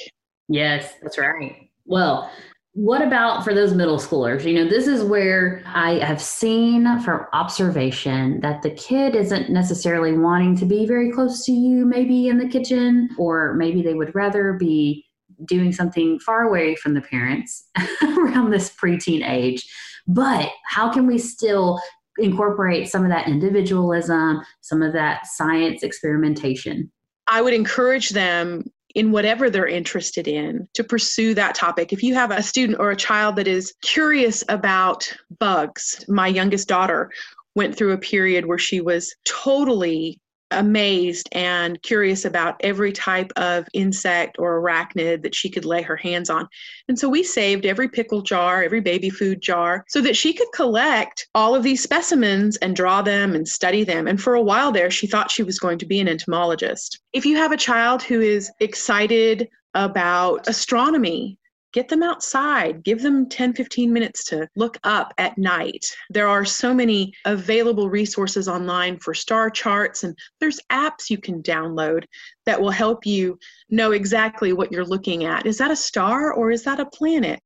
Yes, 0.48 0.94
that's 1.02 1.18
right. 1.18 1.70
Well, 1.86 2.30
what 2.74 3.02
about 3.02 3.44
for 3.44 3.54
those 3.54 3.74
middle 3.74 3.98
schoolers? 3.98 4.44
You 4.44 4.54
know, 4.54 4.70
this 4.70 4.86
is 4.86 5.02
where 5.02 5.62
I 5.66 5.98
have 5.98 6.22
seen 6.22 6.98
from 7.00 7.26
observation 7.34 8.40
that 8.40 8.62
the 8.62 8.70
kid 8.70 9.14
isn't 9.14 9.50
necessarily 9.50 10.16
wanting 10.16 10.56
to 10.56 10.64
be 10.64 10.86
very 10.86 11.12
close 11.12 11.44
to 11.44 11.52
you, 11.52 11.84
maybe 11.84 12.28
in 12.28 12.38
the 12.38 12.48
kitchen, 12.48 13.10
or 13.18 13.52
maybe 13.54 13.82
they 13.82 13.92
would 13.92 14.14
rather 14.14 14.54
be 14.54 15.04
doing 15.44 15.72
something 15.72 16.18
far 16.20 16.44
away 16.44 16.74
from 16.76 16.94
the 16.94 17.02
parents 17.02 17.68
around 18.02 18.50
this 18.50 18.74
preteen 18.74 19.28
age. 19.28 19.70
But 20.06 20.50
how 20.66 20.90
can 20.90 21.06
we 21.06 21.18
still 21.18 21.78
incorporate 22.18 22.88
some 22.88 23.04
of 23.04 23.10
that 23.10 23.28
individualism, 23.28 24.40
some 24.62 24.80
of 24.80 24.94
that 24.94 25.26
science 25.26 25.82
experimentation? 25.82 26.90
I 27.28 27.42
would 27.42 27.54
encourage 27.54 28.10
them 28.10 28.64
in 28.94 29.12
whatever 29.12 29.50
they're 29.50 29.66
interested 29.66 30.28
in 30.28 30.68
to 30.74 30.84
pursue 30.84 31.34
that 31.34 31.54
topic. 31.54 31.92
If 31.92 32.02
you 32.02 32.14
have 32.14 32.30
a 32.30 32.42
student 32.42 32.78
or 32.78 32.90
a 32.90 32.96
child 32.96 33.36
that 33.36 33.48
is 33.48 33.74
curious 33.82 34.44
about 34.48 35.12
bugs, 35.38 36.04
my 36.08 36.28
youngest 36.28 36.68
daughter 36.68 37.10
went 37.54 37.76
through 37.76 37.92
a 37.92 37.98
period 37.98 38.46
where 38.46 38.58
she 38.58 38.80
was 38.80 39.14
totally 39.24 40.18
amazed 40.52 41.28
and 41.32 41.80
curious 41.82 42.24
about 42.24 42.56
every 42.60 42.92
type 42.92 43.32
of 43.36 43.68
insect 43.72 44.36
or 44.38 44.60
arachnid 44.60 45.22
that 45.22 45.34
she 45.34 45.50
could 45.50 45.64
lay 45.64 45.82
her 45.82 45.96
hands 45.96 46.30
on. 46.30 46.48
And 46.88 46.98
so 46.98 47.08
we 47.08 47.22
saved 47.22 47.66
every 47.66 47.88
pickle 47.88 48.22
jar, 48.22 48.62
every 48.62 48.80
baby 48.80 49.10
food 49.10 49.40
jar, 49.40 49.84
so 49.88 50.00
that 50.00 50.16
she 50.16 50.32
could 50.32 50.48
collect 50.54 51.28
all 51.34 51.54
of 51.54 51.62
these 51.62 51.82
specimens 51.82 52.56
and 52.58 52.76
draw 52.76 53.02
them 53.02 53.34
and 53.34 53.46
study 53.46 53.84
them. 53.84 54.06
And 54.06 54.20
for 54.20 54.34
a 54.34 54.42
while 54.42 54.72
there, 54.72 54.90
she 54.90 55.06
thought 55.06 55.30
she 55.30 55.42
was 55.42 55.58
going 55.58 55.78
to 55.78 55.86
be 55.86 56.00
an 56.00 56.08
entomologist. 56.08 57.00
If 57.12 57.26
you 57.26 57.36
have 57.36 57.52
a 57.52 57.56
child 57.56 58.02
who 58.02 58.20
is 58.20 58.50
excited 58.60 59.48
about 59.74 60.48
astronomy 60.48 61.38
get 61.72 61.88
them 61.88 62.02
outside. 62.02 62.82
Give 62.84 63.00
them 63.00 63.28
10 63.28 63.54
15 63.54 63.92
minutes 63.92 64.24
to 64.26 64.48
look 64.56 64.78
up 64.84 65.12
at 65.18 65.38
night. 65.38 65.86
There 66.10 66.28
are 66.28 66.44
so 66.44 66.74
many 66.74 67.12
available 67.24 67.88
resources 67.88 68.48
online 68.48 68.98
for 68.98 69.14
star 69.14 69.50
charts 69.50 70.04
and 70.04 70.16
there's 70.40 70.60
apps 70.70 71.10
you 71.10 71.18
can 71.18 71.42
download 71.42 72.04
that 72.46 72.60
will 72.60 72.70
help 72.70 73.06
you 73.06 73.38
know 73.70 73.92
exactly 73.92 74.52
what 74.52 74.72
you're 74.72 74.84
looking 74.84 75.24
at. 75.24 75.46
Is 75.46 75.58
that 75.58 75.70
a 75.70 75.76
star 75.76 76.32
or 76.32 76.50
is 76.50 76.64
that 76.64 76.80
a 76.80 76.86
planet 76.86 77.42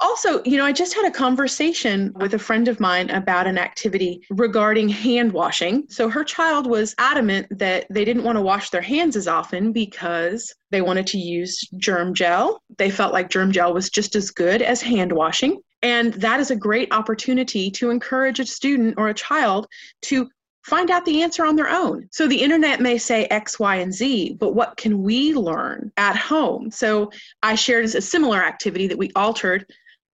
also, 0.00 0.42
you 0.44 0.56
know, 0.56 0.64
I 0.64 0.72
just 0.72 0.94
had 0.94 1.06
a 1.06 1.10
conversation 1.10 2.12
with 2.16 2.34
a 2.34 2.38
friend 2.38 2.68
of 2.68 2.78
mine 2.78 3.10
about 3.10 3.46
an 3.46 3.58
activity 3.58 4.22
regarding 4.30 4.88
hand 4.88 5.32
washing. 5.32 5.86
So 5.88 6.08
her 6.08 6.24
child 6.24 6.68
was 6.68 6.94
adamant 6.98 7.46
that 7.58 7.86
they 7.90 8.04
didn't 8.04 8.24
want 8.24 8.36
to 8.36 8.42
wash 8.42 8.70
their 8.70 8.82
hands 8.82 9.16
as 9.16 9.26
often 9.26 9.72
because 9.72 10.54
they 10.70 10.82
wanted 10.82 11.06
to 11.08 11.18
use 11.18 11.60
germ 11.78 12.14
gel. 12.14 12.62
They 12.76 12.90
felt 12.90 13.12
like 13.12 13.30
germ 13.30 13.50
gel 13.50 13.74
was 13.74 13.90
just 13.90 14.14
as 14.14 14.30
good 14.30 14.62
as 14.62 14.80
hand 14.80 15.12
washing. 15.12 15.60
And 15.82 16.14
that 16.14 16.40
is 16.40 16.50
a 16.50 16.56
great 16.56 16.92
opportunity 16.92 17.70
to 17.72 17.90
encourage 17.90 18.40
a 18.40 18.46
student 18.46 18.94
or 18.98 19.08
a 19.08 19.14
child 19.14 19.66
to 20.02 20.28
find 20.64 20.90
out 20.90 21.04
the 21.04 21.22
answer 21.22 21.46
on 21.46 21.56
their 21.56 21.68
own. 21.68 22.08
So 22.12 22.28
the 22.28 22.42
internet 22.42 22.80
may 22.80 22.98
say 22.98 23.24
X, 23.26 23.58
Y, 23.58 23.76
and 23.76 23.92
Z, 23.92 24.36
but 24.38 24.54
what 24.54 24.76
can 24.76 25.02
we 25.02 25.32
learn 25.34 25.90
at 25.96 26.16
home? 26.16 26.70
So 26.70 27.10
I 27.42 27.54
shared 27.54 27.86
a 27.86 28.00
similar 28.00 28.44
activity 28.44 28.86
that 28.88 28.98
we 28.98 29.10
altered 29.16 29.64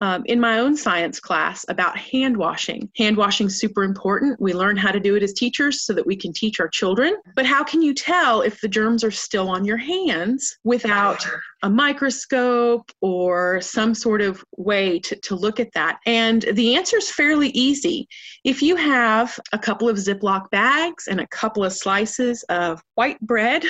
um, 0.01 0.23
in 0.27 0.41
my 0.41 0.59
own 0.59 0.77
science 0.77 1.21
class 1.21 1.65
about 1.69 1.97
hand 1.97 2.37
washing. 2.37 2.91
Hand 2.97 3.17
washing 3.17 3.47
is 3.47 3.59
super 3.59 3.85
important. 3.85 4.41
We 4.41 4.53
learn 4.53 4.77
how 4.77 4.91
to 4.91 5.01
do 5.01 5.15
it 5.15 5.23
as 5.23 5.33
teachers 5.33 5.83
so 5.83 5.93
that 5.93 6.07
we 6.07 6.17
can 6.17 6.33
teach 6.33 6.61
our 6.61 6.69
children. 6.69 7.17
But 7.35 7.47
how 7.47 7.65
can 7.65 7.83
you 7.83 7.95
tell 7.95 8.43
if 8.43 8.61
the 8.61 8.69
germs 8.69 9.05
are 9.05 9.11
still 9.11 9.49
on 9.49 9.65
your 9.65 9.77
hands 9.77 10.59
without 10.65 11.27
a 11.63 11.71
microscope 11.71 12.91
or 13.01 13.61
some 13.61 13.95
sort 13.95 14.21
of 14.21 14.45
way 14.57 14.99
to, 15.01 15.17
to 15.17 15.35
look 15.35 15.61
at 15.61 15.73
that? 15.75 15.99
And 16.07 16.43
the 16.53 16.77
answer 16.77 16.99
is 16.99 17.11
fairly 17.11 17.49
easy. 17.51 18.09
If 18.45 18.63
you 18.63 18.77
have 18.77 19.39
a 19.53 19.59
couple 19.59 19.89
of 19.89 19.97
Ziploc 19.97 20.51
bags 20.51 21.07
and 21.09 21.21
a 21.21 21.27
couple 21.29 21.65
of 21.65 21.73
slices 21.73 22.43
of 22.49 22.83
white 22.95 23.21
bread, 23.21 23.65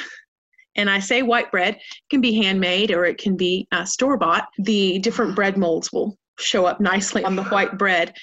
and 0.76 0.90
I 0.90 0.99
say 0.99 1.23
white 1.23 1.50
bread, 1.50 1.78
can 2.11 2.21
be 2.21 2.35
handmade 2.35 2.90
or 2.90 3.04
it 3.04 3.19
can 3.19 3.37
be 3.37 3.66
uh, 3.73 3.85
store 3.85 4.16
bought. 4.16 4.49
The 4.59 4.99
different 4.99 5.35
bread 5.35 5.57
molds 5.57 5.93
will 5.93 6.19
show 6.38 6.66
up 6.66 6.81
nicely 6.81 7.25
on 7.25 7.37
the 7.37 7.45
white 7.45 7.78
bread. 7.78 8.14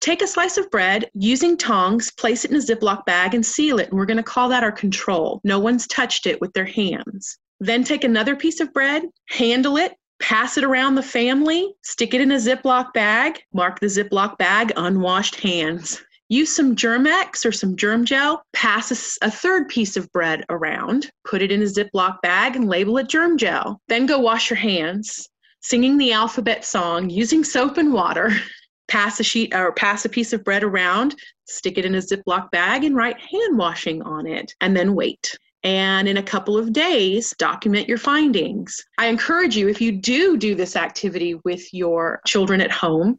Take 0.00 0.20
a 0.20 0.26
slice 0.26 0.56
of 0.56 0.68
bread 0.70 1.08
using 1.14 1.56
tongs, 1.56 2.10
place 2.10 2.44
it 2.44 2.50
in 2.50 2.56
a 2.56 2.60
Ziploc 2.60 3.04
bag, 3.04 3.34
and 3.34 3.46
seal 3.46 3.78
it. 3.78 3.88
And 3.88 3.98
we're 3.98 4.06
going 4.06 4.16
to 4.16 4.22
call 4.22 4.48
that 4.48 4.64
our 4.64 4.72
control. 4.72 5.40
No 5.44 5.60
one's 5.60 5.86
touched 5.86 6.26
it 6.26 6.40
with 6.40 6.52
their 6.54 6.64
hands. 6.64 7.38
Then 7.60 7.84
take 7.84 8.02
another 8.02 8.34
piece 8.34 8.58
of 8.58 8.72
bread, 8.72 9.04
handle 9.28 9.76
it, 9.76 9.94
pass 10.20 10.58
it 10.58 10.64
around 10.64 10.96
the 10.96 11.02
family, 11.02 11.72
stick 11.84 12.14
it 12.14 12.20
in 12.20 12.32
a 12.32 12.36
Ziploc 12.36 12.92
bag, 12.92 13.40
mark 13.52 13.78
the 13.78 13.86
Ziploc 13.86 14.38
bag, 14.38 14.72
unwashed 14.76 15.36
hands. 15.36 16.02
Use 16.28 16.54
some 16.54 16.76
Germ-X 16.76 17.44
or 17.44 17.52
some 17.52 17.76
germ 17.76 18.04
gel, 18.04 18.42
pass 18.52 18.90
a, 18.90 19.26
a, 19.26 19.30
third 19.30 19.68
piece 19.68 19.96
of 19.96 20.10
bread 20.12 20.44
around, 20.48 21.10
put 21.26 21.42
it 21.42 21.52
in 21.52 21.62
a 21.62 21.66
Ziploc 21.66 22.20
bag, 22.22 22.56
and 22.56 22.68
label 22.68 22.96
it 22.98 23.08
germ 23.08 23.36
gel. 23.36 23.80
Then 23.88 24.06
go 24.06 24.18
wash 24.18 24.48
your 24.48 24.56
hands 24.56 25.28
singing 25.62 25.96
the 25.96 26.12
alphabet 26.12 26.64
song, 26.64 27.08
using 27.08 27.44
soap 27.44 27.78
and 27.78 27.92
water, 27.92 28.30
pass 28.88 29.20
a 29.20 29.24
sheet 29.24 29.54
or 29.54 29.72
pass 29.72 30.04
a 30.04 30.08
piece 30.08 30.32
of 30.32 30.44
bread 30.44 30.64
around, 30.64 31.14
stick 31.46 31.78
it 31.78 31.84
in 31.84 31.94
a 31.94 31.98
Ziploc 31.98 32.50
bag, 32.50 32.84
and 32.84 32.96
write 32.96 33.18
hand 33.18 33.56
washing 33.56 34.02
on 34.02 34.26
it, 34.26 34.54
and 34.60 34.76
then 34.76 34.94
wait. 34.94 35.36
And 35.64 36.08
in 36.08 36.16
a 36.16 36.22
couple 36.22 36.58
of 36.58 36.72
days, 36.72 37.32
document 37.38 37.88
your 37.88 37.98
findings. 37.98 38.84
I 38.98 39.06
encourage 39.06 39.56
you, 39.56 39.68
if 39.68 39.80
you 39.80 39.92
do 39.92 40.36
do 40.36 40.56
this 40.56 40.74
activity 40.74 41.36
with 41.44 41.72
your 41.72 42.20
children 42.26 42.60
at 42.60 42.72
home, 42.72 43.16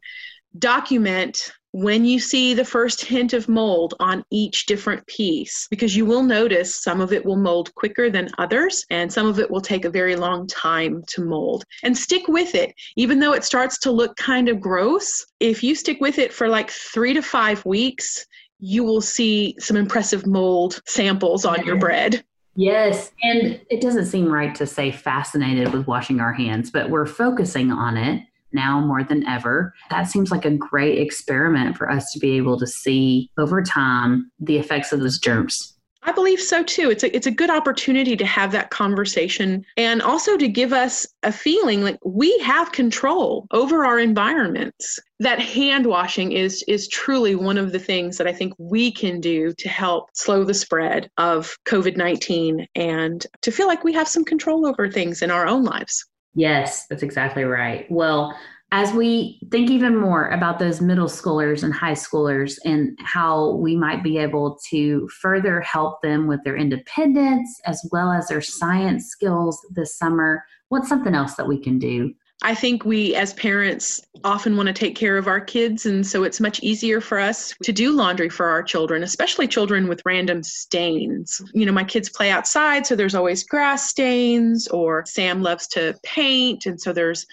document 0.58 1.50
when 1.74 2.04
you 2.04 2.20
see 2.20 2.54
the 2.54 2.64
first 2.64 3.04
hint 3.04 3.32
of 3.32 3.48
mold 3.48 3.94
on 3.98 4.24
each 4.30 4.66
different 4.66 5.04
piece, 5.08 5.66
because 5.72 5.96
you 5.96 6.06
will 6.06 6.22
notice 6.22 6.80
some 6.80 7.00
of 7.00 7.12
it 7.12 7.26
will 7.26 7.34
mold 7.34 7.74
quicker 7.74 8.08
than 8.08 8.28
others, 8.38 8.86
and 8.90 9.12
some 9.12 9.26
of 9.26 9.40
it 9.40 9.50
will 9.50 9.60
take 9.60 9.84
a 9.84 9.90
very 9.90 10.14
long 10.14 10.46
time 10.46 11.02
to 11.08 11.24
mold. 11.24 11.64
And 11.82 11.98
stick 11.98 12.28
with 12.28 12.54
it, 12.54 12.72
even 12.94 13.18
though 13.18 13.32
it 13.32 13.42
starts 13.42 13.76
to 13.80 13.90
look 13.90 14.16
kind 14.16 14.48
of 14.48 14.60
gross. 14.60 15.26
If 15.40 15.64
you 15.64 15.74
stick 15.74 16.00
with 16.00 16.20
it 16.20 16.32
for 16.32 16.46
like 16.46 16.70
three 16.70 17.12
to 17.12 17.22
five 17.22 17.66
weeks, 17.66 18.24
you 18.60 18.84
will 18.84 19.00
see 19.00 19.56
some 19.58 19.76
impressive 19.76 20.28
mold 20.28 20.80
samples 20.86 21.44
on 21.44 21.66
your 21.66 21.76
bread. 21.76 22.24
Yes. 22.54 23.10
And 23.24 23.60
it 23.68 23.80
doesn't 23.80 24.06
seem 24.06 24.32
right 24.32 24.54
to 24.54 24.64
say 24.64 24.92
fascinated 24.92 25.72
with 25.72 25.88
washing 25.88 26.20
our 26.20 26.32
hands, 26.32 26.70
but 26.70 26.88
we're 26.88 27.04
focusing 27.04 27.72
on 27.72 27.96
it 27.96 28.22
now 28.54 28.80
more 28.80 29.04
than 29.04 29.26
ever. 29.26 29.74
That 29.90 30.04
seems 30.04 30.30
like 30.30 30.44
a 30.44 30.50
great 30.50 30.98
experiment 30.98 31.76
for 31.76 31.90
us 31.90 32.12
to 32.12 32.18
be 32.18 32.36
able 32.36 32.58
to 32.58 32.66
see 32.66 33.30
over 33.38 33.62
time 33.62 34.30
the 34.40 34.58
effects 34.58 34.92
of 34.92 35.00
those 35.00 35.18
germs. 35.18 35.74
I 36.06 36.12
believe 36.12 36.40
so 36.40 36.62
too. 36.62 36.90
It's 36.90 37.02
a 37.02 37.14
it's 37.16 37.26
a 37.26 37.30
good 37.30 37.48
opportunity 37.48 38.14
to 38.14 38.26
have 38.26 38.52
that 38.52 38.70
conversation 38.70 39.64
and 39.78 40.02
also 40.02 40.36
to 40.36 40.48
give 40.48 40.72
us 40.74 41.06
a 41.22 41.32
feeling 41.32 41.82
like 41.82 41.98
we 42.04 42.38
have 42.40 42.72
control 42.72 43.46
over 43.52 43.86
our 43.86 43.98
environments. 43.98 44.98
That 45.18 45.40
hand 45.40 45.86
washing 45.86 46.32
is 46.32 46.62
is 46.68 46.88
truly 46.88 47.34
one 47.34 47.56
of 47.56 47.72
the 47.72 47.78
things 47.78 48.18
that 48.18 48.26
I 48.26 48.34
think 48.34 48.52
we 48.58 48.92
can 48.92 49.18
do 49.18 49.54
to 49.54 49.68
help 49.68 50.10
slow 50.12 50.44
the 50.44 50.52
spread 50.52 51.08
of 51.16 51.56
COVID-19 51.64 52.66
and 52.74 53.26
to 53.40 53.50
feel 53.50 53.66
like 53.66 53.82
we 53.82 53.94
have 53.94 54.08
some 54.08 54.24
control 54.24 54.66
over 54.66 54.90
things 54.90 55.22
in 55.22 55.30
our 55.30 55.46
own 55.46 55.64
lives. 55.64 56.04
Yes, 56.34 56.86
that's 56.86 57.02
exactly 57.02 57.44
right. 57.44 57.86
Well, 57.90 58.36
as 58.72 58.92
we 58.92 59.40
think 59.52 59.70
even 59.70 59.96
more 59.96 60.28
about 60.30 60.58
those 60.58 60.80
middle 60.80 61.06
schoolers 61.06 61.62
and 61.62 61.72
high 61.72 61.92
schoolers 61.92 62.58
and 62.64 62.98
how 63.00 63.52
we 63.52 63.76
might 63.76 64.02
be 64.02 64.18
able 64.18 64.58
to 64.70 65.08
further 65.08 65.60
help 65.60 66.02
them 66.02 66.26
with 66.26 66.42
their 66.42 66.56
independence 66.56 67.60
as 67.66 67.88
well 67.92 68.10
as 68.10 68.26
their 68.26 68.40
science 68.40 69.06
skills 69.06 69.64
this 69.70 69.96
summer, 69.96 70.44
what's 70.70 70.88
something 70.88 71.14
else 71.14 71.36
that 71.36 71.46
we 71.46 71.56
can 71.56 71.78
do? 71.78 72.12
I 72.42 72.54
think 72.54 72.84
we 72.84 73.14
as 73.14 73.32
parents 73.34 74.02
often 74.22 74.56
want 74.56 74.66
to 74.66 74.72
take 74.72 74.96
care 74.96 75.16
of 75.16 75.28
our 75.28 75.40
kids, 75.40 75.86
and 75.86 76.06
so 76.06 76.24
it's 76.24 76.40
much 76.40 76.60
easier 76.62 77.00
for 77.00 77.18
us 77.18 77.54
to 77.62 77.72
do 77.72 77.92
laundry 77.92 78.28
for 78.28 78.46
our 78.46 78.62
children, 78.62 79.02
especially 79.02 79.48
children 79.48 79.88
with 79.88 80.02
random 80.04 80.42
stains. 80.42 81.40
You 81.54 81.64
know, 81.64 81.72
my 81.72 81.84
kids 81.84 82.10
play 82.10 82.30
outside, 82.30 82.86
so 82.86 82.96
there's 82.96 83.14
always 83.14 83.44
grass 83.44 83.88
stains, 83.88 84.68
or 84.68 85.04
Sam 85.06 85.42
loves 85.42 85.66
to 85.68 85.98
paint, 86.02 86.66
and 86.66 86.80
so 86.80 86.92
there's 86.92 87.24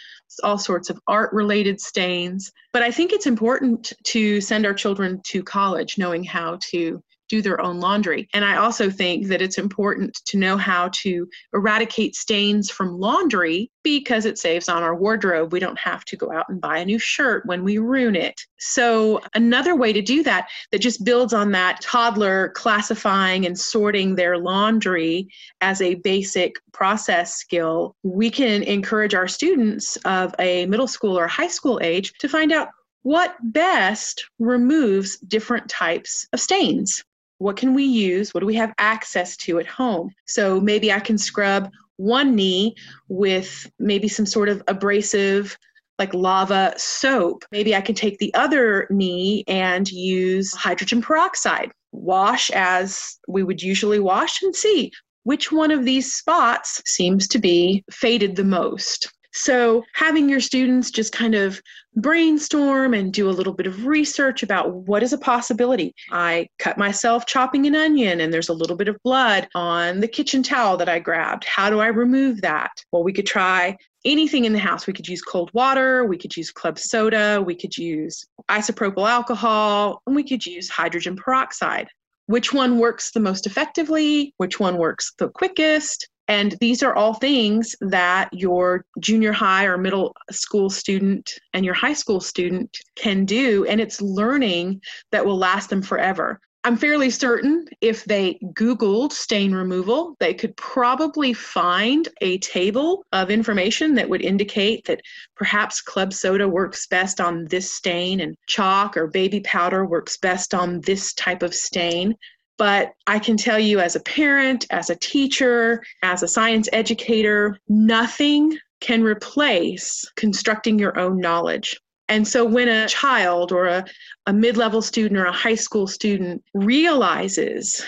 all 0.44 0.58
sorts 0.58 0.90
of 0.90 1.00
art 1.08 1.34
related 1.34 1.82
stains. 1.82 2.52
But 2.72 2.84
I 2.84 2.92
think 2.92 3.12
it's 3.12 3.28
important 3.28 3.92
to 4.06 4.40
send 4.40 4.66
our 4.66 4.74
children 4.74 5.20
to 5.26 5.44
college 5.44 5.98
knowing 5.98 6.24
how 6.24 6.58
to 6.72 7.04
do 7.32 7.42
their 7.42 7.62
own 7.62 7.80
laundry. 7.80 8.28
And 8.34 8.44
I 8.44 8.58
also 8.58 8.90
think 8.90 9.28
that 9.28 9.42
it's 9.42 9.58
important 9.58 10.20
to 10.26 10.38
know 10.38 10.58
how 10.58 10.90
to 10.96 11.30
eradicate 11.54 12.14
stains 12.14 12.70
from 12.70 13.00
laundry 13.00 13.72
because 13.84 14.26
it 14.26 14.38
saves 14.38 14.68
on 14.68 14.84
our 14.84 14.94
wardrobe. 14.94 15.54
We 15.54 15.62
don't 15.62 15.80
have 15.80 16.04
to 16.06 16.18
go 16.18 16.30
out 16.30 16.50
and 16.50 16.60
buy 16.60 16.80
a 16.80 16.86
new 16.86 17.00
shirt 17.00 17.46
when 17.46 17.64
we 17.64 17.78
ruin 17.78 18.18
it. 18.18 18.42
So, 18.60 19.22
another 19.34 19.78
way 19.78 19.94
to 19.94 20.02
do 20.02 20.24
that 20.24 20.50
that 20.74 20.82
just 20.82 21.06
builds 21.06 21.34
on 21.34 21.54
that 21.54 21.80
toddler 21.80 22.50
classifying 22.50 23.46
and 23.46 23.58
sorting 23.58 24.16
their 24.16 24.38
laundry 24.38 25.30
as 25.62 25.82
a 25.82 25.96
basic 25.96 26.56
process 26.74 27.36
skill, 27.36 27.96
we 28.04 28.30
can 28.30 28.62
encourage 28.64 29.16
our 29.16 29.28
students 29.28 29.96
of 30.04 30.36
a 30.38 30.66
middle 30.66 30.88
school 30.88 31.18
or 31.18 31.28
high 31.28 31.48
school 31.48 31.80
age 31.82 32.12
to 32.20 32.28
find 32.28 32.52
out 32.52 32.68
what 33.04 33.36
best 33.42 34.26
removes 34.38 35.18
different 35.20 35.68
types 35.70 36.28
of 36.34 36.40
stains 36.40 37.04
what 37.42 37.58
can 37.58 37.74
we 37.74 37.84
use? 37.84 38.34
What 38.34 38.42
do 38.42 38.46
we 38.46 38.56
have 38.56 38.72
access 38.78 39.36
to 39.38 39.58
at 39.58 39.66
home? 39.66 40.12
So 40.28 40.62
maybe 40.62 40.94
I 40.94 41.00
can 41.00 41.18
scrub 41.18 41.72
one 41.98 42.36
knee 42.36 42.76
with 43.10 43.70
maybe 43.80 44.08
some 44.08 44.28
sort 44.28 44.48
of 44.48 44.62
abrasive 44.68 45.58
like 45.98 46.14
lava 46.14 46.74
soap. 46.78 47.44
Maybe 47.52 47.76
I 47.76 47.82
can 47.82 47.96
take 47.96 48.20
the 48.20 48.34
other 48.36 48.88
knee 48.92 49.44
and 49.48 49.90
use 49.92 50.54
hydrogen 50.54 51.02
peroxide. 51.02 51.72
Wash 51.92 52.52
as 52.52 53.18
we 53.28 53.42
would 53.42 53.62
usually 53.62 54.00
wash 54.00 54.44
and 54.44 54.56
see 54.56 54.92
which 55.24 55.52
one 55.52 55.72
of 55.72 55.84
these 55.84 56.14
spots 56.14 56.82
seems 56.86 57.28
to 57.30 57.40
be 57.40 57.84
faded 57.92 58.36
the 58.36 58.44
most. 58.44 59.12
So, 59.34 59.84
having 59.94 60.28
your 60.30 60.42
students 60.42 60.92
just 60.92 61.14
kind 61.14 61.36
of 61.36 61.62
brainstorm 61.96 62.94
and 62.94 63.14
do 63.14 63.30
a 63.30 63.32
little 63.32 63.54
bit 63.54 63.68
of 63.68 63.86
research 63.86 64.44
about 64.44 64.74
what 64.74 65.04
is 65.04 65.14
a 65.14 65.18
possibility. 65.18 65.94
I 66.12 66.48
cut 66.60 66.78
myself 66.78 67.26
chopping 67.26 67.66
an 67.66 67.76
onion 67.76 68.22
and 68.22 68.34
there's 68.34 68.50
a 68.50 68.54
little 68.54 68.76
bit 68.76 68.88
of 68.88 68.98
blood 69.04 69.48
on 69.56 70.00
the 70.00 70.08
kitchen 70.08 70.42
towel 70.44 70.78
that 70.78 70.90
I 70.90 71.00
grabbed. 71.00 71.46
How 71.46 71.70
do 71.70 71.80
I 71.80 71.88
remove 71.88 72.42
that? 72.42 72.72
Well, 72.92 73.04
we 73.04 73.14
could 73.14 73.26
try 73.26 73.76
anything 74.06 74.46
in 74.46 74.54
the 74.54 74.60
house. 74.60 74.88
We 74.88 74.94
could 74.94 75.08
use 75.08 75.22
cold 75.22 75.52
water, 75.54 76.06
we 76.06 76.18
could 76.18 76.36
use 76.36 76.52
club 76.52 76.80
soda, 76.80 77.44
we 77.46 77.56
could 77.56 77.78
use 77.78 78.26
isopropyl 78.50 79.10
alcohol, 79.10 80.02
and 80.08 80.16
we 80.16 80.24
could 80.24 80.46
use 80.46 80.70
hydrogen 80.70 81.16
peroxide. 81.16 81.88
Which 82.28 82.54
one 82.54 82.80
works 82.80 83.12
the 83.12 83.20
most 83.20 83.46
effectively? 83.46 84.34
Which 84.38 84.60
one 84.60 84.78
works 84.78 85.14
the 85.18 85.30
quickest? 85.30 86.08
And 86.32 86.56
these 86.62 86.82
are 86.82 86.96
all 86.96 87.14
things 87.14 87.76
that 87.82 88.30
your 88.32 88.86
junior 89.02 89.34
high 89.34 89.66
or 89.66 89.78
middle 89.78 90.16
school 90.32 90.70
student 90.70 91.30
and 91.54 91.66
your 91.66 91.74
high 91.74 91.92
school 91.92 92.22
student 92.22 92.78
can 92.96 93.26
do. 93.26 93.66
And 93.66 93.82
it's 93.82 94.02
learning 94.02 94.82
that 95.12 95.26
will 95.26 95.38
last 95.38 95.70
them 95.70 95.82
forever. 95.82 96.40
I'm 96.64 96.78
fairly 96.78 97.10
certain 97.10 97.66
if 97.82 98.06
they 98.06 98.40
Googled 98.54 99.12
stain 99.12 99.52
removal, 99.52 100.16
they 100.22 100.34
could 100.34 100.56
probably 100.56 101.34
find 101.34 102.08
a 102.22 102.38
table 102.38 103.04
of 103.12 103.30
information 103.30 103.94
that 103.96 104.08
would 104.08 104.22
indicate 104.22 104.86
that 104.86 105.02
perhaps 105.36 105.82
club 105.82 106.14
soda 106.14 106.48
works 106.48 106.88
best 106.88 107.20
on 107.20 107.44
this 107.50 107.74
stain 107.74 108.22
and 108.22 108.38
chalk 108.48 108.96
or 108.96 109.08
baby 109.08 109.42
powder 109.42 109.86
works 109.86 110.16
best 110.16 110.54
on 110.54 110.80
this 110.80 111.14
type 111.14 111.44
of 111.44 111.54
stain. 111.54 112.16
But 112.62 112.94
I 113.08 113.18
can 113.18 113.38
tell 113.38 113.58
you, 113.58 113.80
as 113.80 113.96
a 113.96 114.02
parent, 114.02 114.68
as 114.70 114.92
a 114.92 114.96
teacher, 114.96 115.82
as 116.04 116.22
a 116.22 116.28
science 116.28 116.70
educator, 116.72 117.58
nothing 117.68 118.56
can 118.82 119.02
replace 119.02 120.06
constructing 120.16 120.78
your 120.78 121.00
own 121.00 121.18
knowledge. 121.20 121.76
And 122.08 122.28
so 122.28 122.46
when 122.46 122.68
a 122.68 122.88
child 122.88 123.52
or 123.52 123.66
a, 123.66 123.84
a 124.28 124.34
mid 124.34 124.58
level 124.58 124.84
student 124.84 125.20
or 125.20 125.26
a 125.26 125.32
high 125.32 125.56
school 125.56 125.88
student 125.88 126.44
realizes 126.54 127.84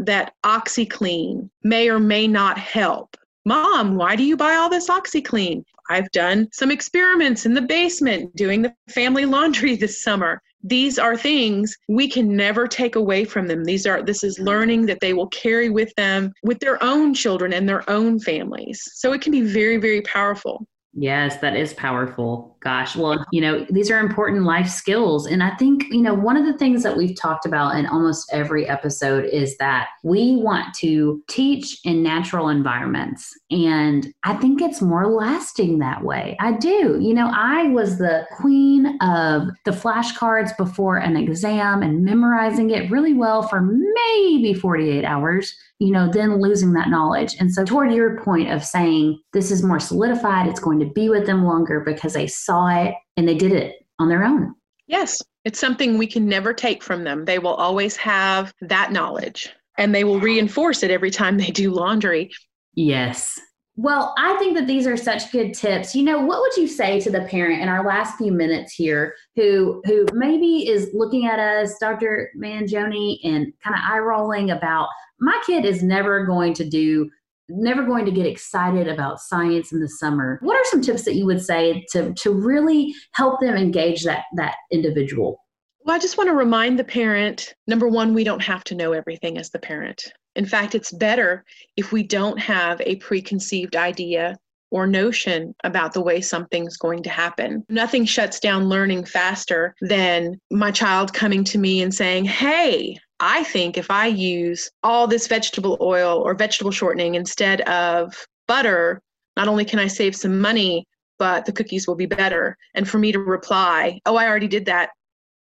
that 0.00 0.34
OxiClean 0.44 1.48
may 1.62 1.88
or 1.88 1.98
may 1.98 2.28
not 2.28 2.58
help, 2.58 3.16
Mom, 3.46 3.94
why 3.94 4.16
do 4.16 4.22
you 4.22 4.36
buy 4.36 4.54
all 4.56 4.68
this 4.68 4.90
OxiClean? 4.90 5.64
I've 5.88 6.10
done 6.10 6.48
some 6.52 6.70
experiments 6.70 7.46
in 7.46 7.54
the 7.54 7.62
basement 7.62 8.36
doing 8.36 8.60
the 8.60 8.74
family 8.90 9.24
laundry 9.24 9.76
this 9.80 10.02
summer 10.02 10.42
these 10.64 10.98
are 10.98 11.16
things 11.16 11.76
we 11.88 12.08
can 12.08 12.34
never 12.34 12.66
take 12.66 12.96
away 12.96 13.24
from 13.24 13.46
them. 13.46 13.64
These 13.64 13.86
are 13.86 14.02
this 14.02 14.24
is 14.24 14.38
learning 14.38 14.86
that 14.86 15.00
they 15.00 15.12
will 15.12 15.28
carry 15.28 15.68
with 15.68 15.94
them 15.94 16.32
with 16.42 16.58
their 16.58 16.82
own 16.82 17.12
children 17.14 17.52
and 17.52 17.68
their 17.68 17.88
own 17.88 18.18
families. 18.18 18.82
So 18.94 19.12
it 19.12 19.20
can 19.20 19.30
be 19.30 19.42
very 19.42 19.76
very 19.76 20.00
powerful. 20.02 20.66
Yes, 20.94 21.38
that 21.38 21.54
is 21.54 21.74
powerful. 21.74 22.53
Gosh, 22.64 22.96
well, 22.96 23.22
you 23.30 23.42
know, 23.42 23.66
these 23.68 23.90
are 23.90 23.98
important 23.98 24.44
life 24.44 24.68
skills. 24.68 25.26
And 25.26 25.42
I 25.42 25.54
think, 25.56 25.84
you 25.90 26.00
know, 26.00 26.14
one 26.14 26.38
of 26.38 26.46
the 26.46 26.56
things 26.56 26.82
that 26.82 26.96
we've 26.96 27.14
talked 27.14 27.44
about 27.44 27.76
in 27.76 27.84
almost 27.84 28.30
every 28.32 28.66
episode 28.66 29.26
is 29.26 29.58
that 29.58 29.88
we 30.02 30.36
want 30.36 30.72
to 30.76 31.22
teach 31.28 31.78
in 31.84 32.02
natural 32.02 32.48
environments. 32.48 33.38
And 33.50 34.14
I 34.24 34.34
think 34.36 34.62
it's 34.62 34.80
more 34.80 35.08
lasting 35.08 35.78
that 35.80 36.04
way. 36.04 36.38
I 36.40 36.52
do. 36.52 36.98
You 37.02 37.12
know, 37.12 37.30
I 37.34 37.68
was 37.68 37.98
the 37.98 38.26
queen 38.38 38.96
of 39.02 39.48
the 39.66 39.70
flashcards 39.70 40.56
before 40.56 40.96
an 40.96 41.18
exam 41.18 41.82
and 41.82 42.02
memorizing 42.02 42.70
it 42.70 42.90
really 42.90 43.12
well 43.12 43.42
for 43.42 43.60
maybe 43.60 44.54
48 44.54 45.04
hours 45.04 45.54
you 45.80 45.90
know, 45.90 46.08
then 46.08 46.40
losing 46.40 46.72
that 46.72 46.88
knowledge. 46.88 47.34
And 47.38 47.52
so, 47.52 47.64
toward 47.64 47.92
your 47.92 48.20
point 48.22 48.50
of 48.50 48.64
saying 48.64 49.20
this 49.32 49.50
is 49.50 49.62
more 49.62 49.80
solidified, 49.80 50.46
it's 50.46 50.60
going 50.60 50.78
to 50.78 50.86
be 50.86 51.08
with 51.08 51.26
them 51.26 51.44
longer 51.44 51.80
because 51.80 52.12
they 52.12 52.26
saw 52.26 52.53
it 52.54 52.94
and 53.16 53.28
they 53.28 53.36
did 53.36 53.52
it 53.52 53.86
on 53.98 54.08
their 54.08 54.24
own. 54.24 54.54
Yes, 54.86 55.22
it's 55.44 55.58
something 55.58 55.98
we 55.98 56.06
can 56.06 56.28
never 56.28 56.52
take 56.52 56.82
from 56.82 57.04
them. 57.04 57.24
They 57.24 57.38
will 57.38 57.54
always 57.54 57.96
have 57.96 58.52
that 58.60 58.92
knowledge 58.92 59.52
and 59.78 59.94
they 59.94 60.04
will 60.04 60.20
reinforce 60.20 60.82
it 60.82 60.90
every 60.90 61.10
time 61.10 61.38
they 61.38 61.50
do 61.50 61.70
laundry. 61.70 62.30
Yes. 62.74 63.38
Well, 63.76 64.14
I 64.16 64.36
think 64.36 64.56
that 64.56 64.68
these 64.68 64.86
are 64.86 64.96
such 64.96 65.32
good 65.32 65.52
tips. 65.52 65.96
You 65.96 66.04
know, 66.04 66.20
what 66.20 66.40
would 66.40 66.56
you 66.56 66.68
say 66.68 67.00
to 67.00 67.10
the 67.10 67.22
parent 67.22 67.60
in 67.60 67.68
our 67.68 67.84
last 67.84 68.16
few 68.16 68.30
minutes 68.30 68.72
here 68.72 69.14
who 69.34 69.82
who 69.84 70.06
maybe 70.12 70.68
is 70.68 70.90
looking 70.94 71.26
at 71.26 71.40
us, 71.40 71.76
Dr. 71.80 72.30
Mangione, 72.38 73.18
and 73.24 73.52
kind 73.64 73.74
of 73.74 73.82
eye 73.84 73.98
rolling 73.98 74.52
about 74.52 74.88
my 75.18 75.40
kid 75.44 75.64
is 75.64 75.82
never 75.82 76.24
going 76.24 76.54
to 76.54 76.68
do 76.68 77.10
never 77.48 77.84
going 77.84 78.04
to 78.04 78.10
get 78.10 78.26
excited 78.26 78.88
about 78.88 79.20
science 79.20 79.72
in 79.72 79.80
the 79.80 79.88
summer. 79.88 80.38
What 80.42 80.56
are 80.56 80.64
some 80.64 80.80
tips 80.80 81.04
that 81.04 81.14
you 81.14 81.26
would 81.26 81.42
say 81.42 81.84
to 81.92 82.12
to 82.14 82.32
really 82.32 82.94
help 83.12 83.40
them 83.40 83.56
engage 83.56 84.04
that 84.04 84.24
that 84.36 84.56
individual? 84.72 85.40
Well, 85.84 85.96
I 85.96 85.98
just 85.98 86.16
want 86.16 86.28
to 86.28 86.34
remind 86.34 86.78
the 86.78 86.84
parent 86.84 87.54
number 87.66 87.88
one, 87.88 88.14
we 88.14 88.24
don't 88.24 88.42
have 88.42 88.64
to 88.64 88.74
know 88.74 88.92
everything 88.92 89.36
as 89.36 89.50
the 89.50 89.58
parent. 89.58 90.02
In 90.34 90.46
fact, 90.46 90.74
it's 90.74 90.90
better 90.92 91.44
if 91.76 91.92
we 91.92 92.02
don't 92.02 92.38
have 92.38 92.80
a 92.80 92.96
preconceived 92.96 93.76
idea 93.76 94.36
or 94.70 94.86
notion 94.86 95.54
about 95.62 95.92
the 95.92 96.02
way 96.02 96.20
something's 96.20 96.76
going 96.76 97.02
to 97.02 97.10
happen. 97.10 97.64
Nothing 97.68 98.04
shuts 98.04 98.40
down 98.40 98.68
learning 98.68 99.04
faster 99.04 99.74
than 99.82 100.40
my 100.50 100.72
child 100.72 101.12
coming 101.12 101.44
to 101.44 101.58
me 101.58 101.80
and 101.82 101.94
saying, 101.94 102.24
Hey, 102.24 102.96
I 103.20 103.44
think 103.44 103.78
if 103.78 103.90
I 103.90 104.06
use 104.06 104.70
all 104.82 105.06
this 105.06 105.26
vegetable 105.26 105.78
oil 105.80 106.20
or 106.20 106.34
vegetable 106.34 106.70
shortening 106.70 107.14
instead 107.14 107.60
of 107.62 108.26
butter, 108.48 109.00
not 109.36 109.48
only 109.48 109.64
can 109.64 109.78
I 109.78 109.86
save 109.86 110.16
some 110.16 110.40
money, 110.40 110.86
but 111.18 111.44
the 111.44 111.52
cookies 111.52 111.86
will 111.86 111.94
be 111.94 112.06
better. 112.06 112.56
And 112.74 112.88
for 112.88 112.98
me 112.98 113.12
to 113.12 113.18
reply, 113.18 114.00
Oh, 114.04 114.16
I 114.16 114.26
already 114.26 114.48
did 114.48 114.66
that 114.66 114.90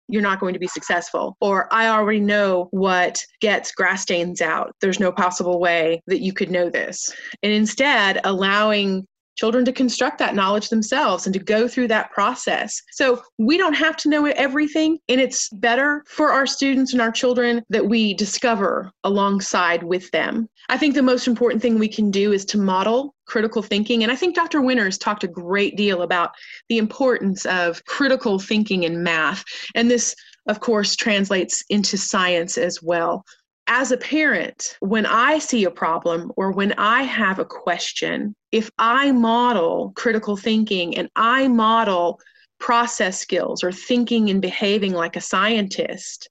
you're 0.07 0.21
not 0.21 0.39
going 0.39 0.53
to 0.53 0.59
be 0.59 0.67
successful. 0.67 1.37
Or 1.41 1.73
I 1.73 1.87
already 1.87 2.19
know 2.19 2.67
what 2.71 3.17
gets 3.39 3.71
grass 3.71 4.01
stains 4.01 4.41
out. 4.41 4.75
There's 4.81 4.99
no 4.99 5.11
possible 5.11 5.59
way 5.59 6.01
that 6.07 6.21
you 6.21 6.33
could 6.33 6.51
know 6.51 6.69
this. 6.69 7.09
And 7.41 7.51
instead, 7.51 8.19
allowing 8.23 9.07
children 9.35 9.65
to 9.65 9.71
construct 9.71 10.19
that 10.19 10.35
knowledge 10.35 10.69
themselves 10.69 11.25
and 11.25 11.33
to 11.33 11.39
go 11.39 11.67
through 11.67 11.87
that 11.87 12.11
process. 12.11 12.81
So 12.91 13.21
we 13.37 13.57
don't 13.57 13.73
have 13.73 13.97
to 13.97 14.09
know 14.09 14.25
everything, 14.25 14.99
and 15.09 15.19
it's 15.19 15.49
better 15.49 16.03
for 16.07 16.31
our 16.31 16.45
students 16.45 16.93
and 16.93 17.01
our 17.01 17.11
children 17.11 17.63
that 17.69 17.87
we 17.87 18.13
discover 18.13 18.91
alongside 19.03 19.83
with 19.83 20.09
them. 20.11 20.47
I 20.69 20.77
think 20.77 20.95
the 20.95 21.01
most 21.01 21.27
important 21.27 21.61
thing 21.61 21.77
we 21.77 21.87
can 21.87 22.11
do 22.11 22.31
is 22.31 22.45
to 22.45 22.57
model 22.57 23.13
critical 23.25 23.61
thinking. 23.61 24.03
And 24.03 24.11
I 24.11 24.15
think 24.15 24.35
Dr. 24.35 24.61
Winters 24.61 24.97
talked 24.97 25.23
a 25.23 25.27
great 25.27 25.77
deal 25.77 26.01
about 26.01 26.31
the 26.69 26.77
importance 26.77 27.45
of 27.45 27.83
critical 27.85 28.39
thinking 28.39 28.83
in 28.83 29.03
math. 29.03 29.43
And 29.75 29.89
this, 29.89 30.15
of 30.47 30.59
course, 30.59 30.95
translates 30.95 31.63
into 31.69 31.97
science 31.97 32.57
as 32.57 32.81
well. 32.81 33.25
As 33.67 33.91
a 33.91 33.97
parent, 33.97 34.77
when 34.79 35.05
I 35.05 35.39
see 35.39 35.63
a 35.63 35.71
problem 35.71 36.31
or 36.35 36.51
when 36.51 36.73
I 36.73 37.03
have 37.03 37.39
a 37.39 37.45
question, 37.45 38.35
if 38.51 38.69
I 38.77 39.11
model 39.11 39.93
critical 39.95 40.35
thinking 40.35 40.97
and 40.97 41.09
I 41.15 41.47
model 41.47 42.19
process 42.59 43.19
skills 43.19 43.63
or 43.63 43.71
thinking 43.71 44.29
and 44.29 44.41
behaving 44.41 44.93
like 44.93 45.15
a 45.15 45.21
scientist, 45.21 46.29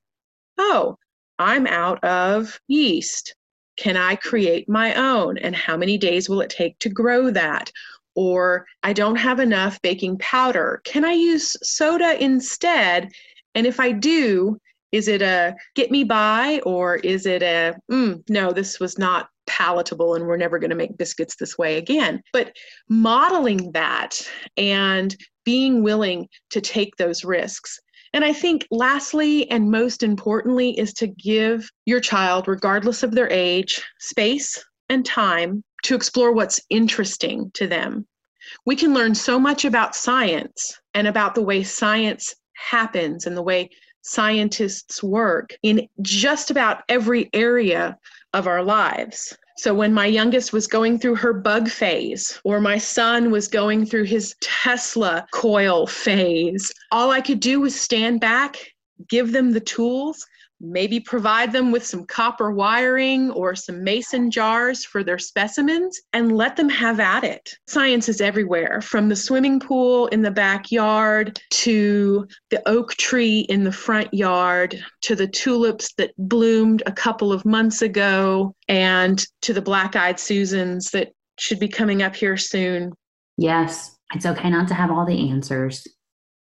oh, 0.58 0.96
I'm 1.38 1.66
out 1.66 2.02
of 2.04 2.58
yeast. 2.68 3.34
Can 3.76 3.96
I 3.96 4.16
create 4.16 4.68
my 4.68 4.94
own? 4.94 5.38
And 5.38 5.56
how 5.56 5.76
many 5.76 5.96
days 5.96 6.28
will 6.28 6.42
it 6.42 6.50
take 6.50 6.78
to 6.80 6.90
grow 6.90 7.30
that? 7.30 7.72
Or 8.14 8.66
I 8.82 8.92
don't 8.92 9.16
have 9.16 9.40
enough 9.40 9.80
baking 9.80 10.18
powder. 10.18 10.82
Can 10.84 11.04
I 11.04 11.12
use 11.12 11.56
soda 11.62 12.22
instead? 12.22 13.10
And 13.54 13.66
if 13.66 13.80
I 13.80 13.92
do, 13.92 14.58
is 14.92 15.08
it 15.08 15.22
a 15.22 15.54
get 15.74 15.90
me 15.90 16.04
by 16.04 16.60
or 16.64 16.96
is 16.96 17.26
it 17.26 17.42
a 17.42 17.74
mm, 17.90 18.22
no, 18.28 18.52
this 18.52 18.78
was 18.78 18.98
not 18.98 19.28
palatable 19.46 20.14
and 20.14 20.26
we're 20.26 20.36
never 20.36 20.58
going 20.58 20.70
to 20.70 20.76
make 20.76 20.96
biscuits 20.96 21.36
this 21.36 21.58
way 21.58 21.78
again? 21.78 22.22
But 22.32 22.54
modeling 22.88 23.72
that 23.72 24.20
and 24.56 25.16
being 25.44 25.82
willing 25.82 26.28
to 26.50 26.60
take 26.60 26.96
those 26.96 27.24
risks. 27.24 27.80
And 28.14 28.24
I 28.24 28.32
think, 28.34 28.66
lastly 28.70 29.50
and 29.50 29.70
most 29.70 30.02
importantly, 30.02 30.78
is 30.78 30.92
to 30.94 31.06
give 31.06 31.70
your 31.86 31.98
child, 32.00 32.46
regardless 32.46 33.02
of 33.02 33.12
their 33.12 33.30
age, 33.30 33.82
space 33.98 34.62
and 34.90 35.04
time 35.04 35.64
to 35.84 35.94
explore 35.94 36.32
what's 36.32 36.60
interesting 36.68 37.50
to 37.54 37.66
them. 37.66 38.06
We 38.66 38.76
can 38.76 38.92
learn 38.92 39.14
so 39.14 39.38
much 39.38 39.64
about 39.64 39.96
science 39.96 40.78
and 40.92 41.08
about 41.08 41.34
the 41.34 41.42
way 41.42 41.62
science 41.62 42.34
happens 42.54 43.26
and 43.26 43.36
the 43.36 43.42
way 43.42 43.70
scientists 44.02 45.02
work 45.02 45.56
in 45.62 45.88
just 46.00 46.50
about 46.50 46.82
every 46.88 47.30
area 47.32 47.98
of 48.34 48.46
our 48.46 48.62
lives. 48.62 49.36
So, 49.56 49.74
when 49.74 49.94
my 49.94 50.06
youngest 50.06 50.52
was 50.52 50.66
going 50.66 50.98
through 50.98 51.16
her 51.16 51.32
bug 51.32 51.68
phase, 51.68 52.40
or 52.44 52.60
my 52.60 52.78
son 52.78 53.30
was 53.30 53.48
going 53.48 53.86
through 53.86 54.04
his 54.04 54.34
Tesla 54.40 55.26
coil 55.32 55.86
phase, 55.86 56.72
all 56.90 57.10
I 57.10 57.20
could 57.20 57.40
do 57.40 57.60
was 57.60 57.78
stand 57.78 58.20
back, 58.20 58.56
give 59.08 59.32
them 59.32 59.52
the 59.52 59.60
tools, 59.60 60.26
maybe 60.62 61.00
provide 61.00 61.52
them 61.52 61.72
with 61.72 61.84
some 61.84 62.06
copper 62.06 62.52
wiring 62.52 63.30
or 63.32 63.54
some 63.54 63.82
mason 63.82 64.30
jars 64.30 64.84
for 64.84 65.02
their 65.02 65.18
specimens 65.18 66.00
and 66.12 66.36
let 66.36 66.56
them 66.56 66.68
have 66.68 67.00
at 67.00 67.24
it. 67.24 67.50
Science 67.66 68.08
is 68.08 68.20
everywhere 68.20 68.80
from 68.80 69.08
the 69.08 69.16
swimming 69.16 69.58
pool 69.58 70.06
in 70.08 70.22
the 70.22 70.30
backyard 70.30 71.40
to 71.50 72.26
the 72.50 72.62
oak 72.68 72.94
tree 72.94 73.40
in 73.48 73.64
the 73.64 73.72
front 73.72 74.12
yard 74.14 74.82
to 75.02 75.16
the 75.16 75.26
tulips 75.26 75.92
that 75.94 76.12
bloomed 76.16 76.82
a 76.86 76.92
couple 76.92 77.32
of 77.32 77.44
months 77.44 77.82
ago 77.82 78.54
and 78.68 79.26
to 79.42 79.52
the 79.52 79.62
black 79.62 79.96
eyed 79.96 80.20
Susans 80.20 80.90
that 80.90 81.12
should 81.38 81.58
be 81.58 81.68
coming 81.68 82.02
up 82.02 82.14
here 82.14 82.36
soon. 82.36 82.92
Yes, 83.36 83.96
it's 84.14 84.26
okay 84.26 84.50
not 84.50 84.68
to 84.68 84.74
have 84.74 84.90
all 84.90 85.04
the 85.04 85.30
answers 85.30 85.86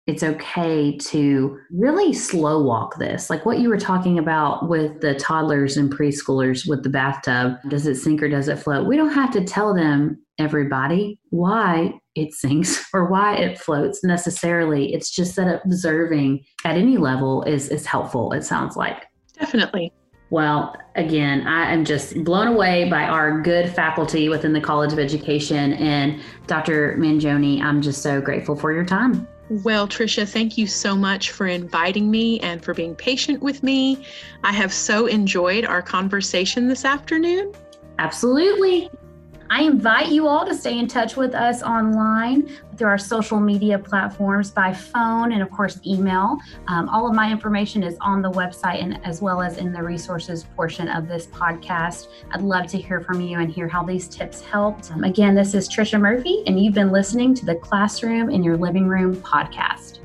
it's 0.06 0.22
okay 0.22 0.96
to 0.96 1.58
really 1.72 2.12
slow 2.12 2.62
walk 2.62 2.98
this. 2.98 3.28
Like 3.28 3.44
what 3.44 3.58
you 3.58 3.68
were 3.68 3.78
talking 3.78 4.18
about 4.18 4.68
with 4.68 5.00
the 5.00 5.14
toddlers 5.14 5.76
and 5.76 5.92
preschoolers 5.92 6.68
with 6.68 6.84
the 6.84 6.88
bathtub 6.88 7.56
does 7.68 7.86
it 7.86 7.96
sink 7.96 8.22
or 8.22 8.28
does 8.28 8.46
it 8.46 8.58
float? 8.58 8.86
We 8.86 8.96
don't 8.96 9.12
have 9.12 9.32
to 9.32 9.44
tell 9.44 9.74
them, 9.74 10.22
everybody, 10.38 11.18
why 11.30 11.98
it 12.14 12.34
sinks 12.34 12.86
or 12.94 13.10
why 13.10 13.36
it 13.36 13.58
floats 13.58 14.04
necessarily. 14.04 14.94
It's 14.94 15.10
just 15.10 15.34
that 15.36 15.62
observing 15.64 16.44
at 16.64 16.76
any 16.76 16.98
level 16.98 17.42
is, 17.42 17.68
is 17.68 17.84
helpful, 17.84 18.32
it 18.32 18.44
sounds 18.44 18.76
like. 18.76 19.06
Definitely. 19.38 19.92
Well, 20.30 20.76
again, 20.96 21.46
I 21.46 21.72
am 21.72 21.84
just 21.84 22.22
blown 22.24 22.48
away 22.48 22.88
by 22.90 23.04
our 23.04 23.40
good 23.40 23.70
faculty 23.70 24.28
within 24.28 24.52
the 24.52 24.60
College 24.60 24.92
of 24.92 24.98
Education. 24.98 25.74
And 25.74 26.20
Dr. 26.48 26.96
Mangione, 26.98 27.62
I'm 27.62 27.80
just 27.80 28.02
so 28.02 28.20
grateful 28.20 28.56
for 28.56 28.72
your 28.72 28.84
time. 28.84 29.26
Well, 29.48 29.86
Trisha, 29.86 30.28
thank 30.28 30.58
you 30.58 30.66
so 30.66 30.96
much 30.96 31.30
for 31.30 31.46
inviting 31.46 32.10
me 32.10 32.40
and 32.40 32.64
for 32.64 32.74
being 32.74 32.96
patient 32.96 33.42
with 33.42 33.62
me. 33.62 34.04
I 34.42 34.52
have 34.52 34.72
so 34.72 35.06
enjoyed 35.06 35.64
our 35.64 35.82
conversation 35.82 36.66
this 36.68 36.84
afternoon. 36.84 37.52
Absolutely. 37.98 38.90
I 39.50 39.62
invite 39.62 40.08
you 40.08 40.26
all 40.26 40.44
to 40.46 40.54
stay 40.54 40.78
in 40.78 40.88
touch 40.88 41.16
with 41.16 41.34
us 41.34 41.62
online 41.62 42.48
through 42.76 42.88
our 42.88 42.98
social 42.98 43.40
media 43.40 43.78
platforms 43.78 44.50
by 44.50 44.72
phone 44.72 45.32
and, 45.32 45.42
of 45.42 45.50
course, 45.50 45.80
email. 45.86 46.38
Um, 46.68 46.88
all 46.88 47.08
of 47.08 47.14
my 47.14 47.30
information 47.30 47.82
is 47.82 47.96
on 48.00 48.22
the 48.22 48.30
website 48.30 48.82
and 48.82 49.04
as 49.04 49.22
well 49.22 49.40
as 49.40 49.58
in 49.58 49.72
the 49.72 49.82
resources 49.82 50.44
portion 50.56 50.88
of 50.88 51.08
this 51.08 51.26
podcast. 51.26 52.08
I'd 52.32 52.42
love 52.42 52.66
to 52.68 52.78
hear 52.78 53.00
from 53.00 53.20
you 53.20 53.38
and 53.38 53.50
hear 53.50 53.68
how 53.68 53.82
these 53.82 54.08
tips 54.08 54.40
helped. 54.40 54.90
Um, 54.92 55.04
again, 55.04 55.34
this 55.34 55.54
is 55.54 55.68
Trisha 55.68 56.00
Murphy, 56.00 56.42
and 56.46 56.62
you've 56.62 56.74
been 56.74 56.92
listening 56.92 57.34
to 57.34 57.46
the 57.46 57.54
Classroom 57.54 58.30
in 58.30 58.42
Your 58.42 58.56
Living 58.56 58.88
Room 58.88 59.16
podcast. 59.16 60.00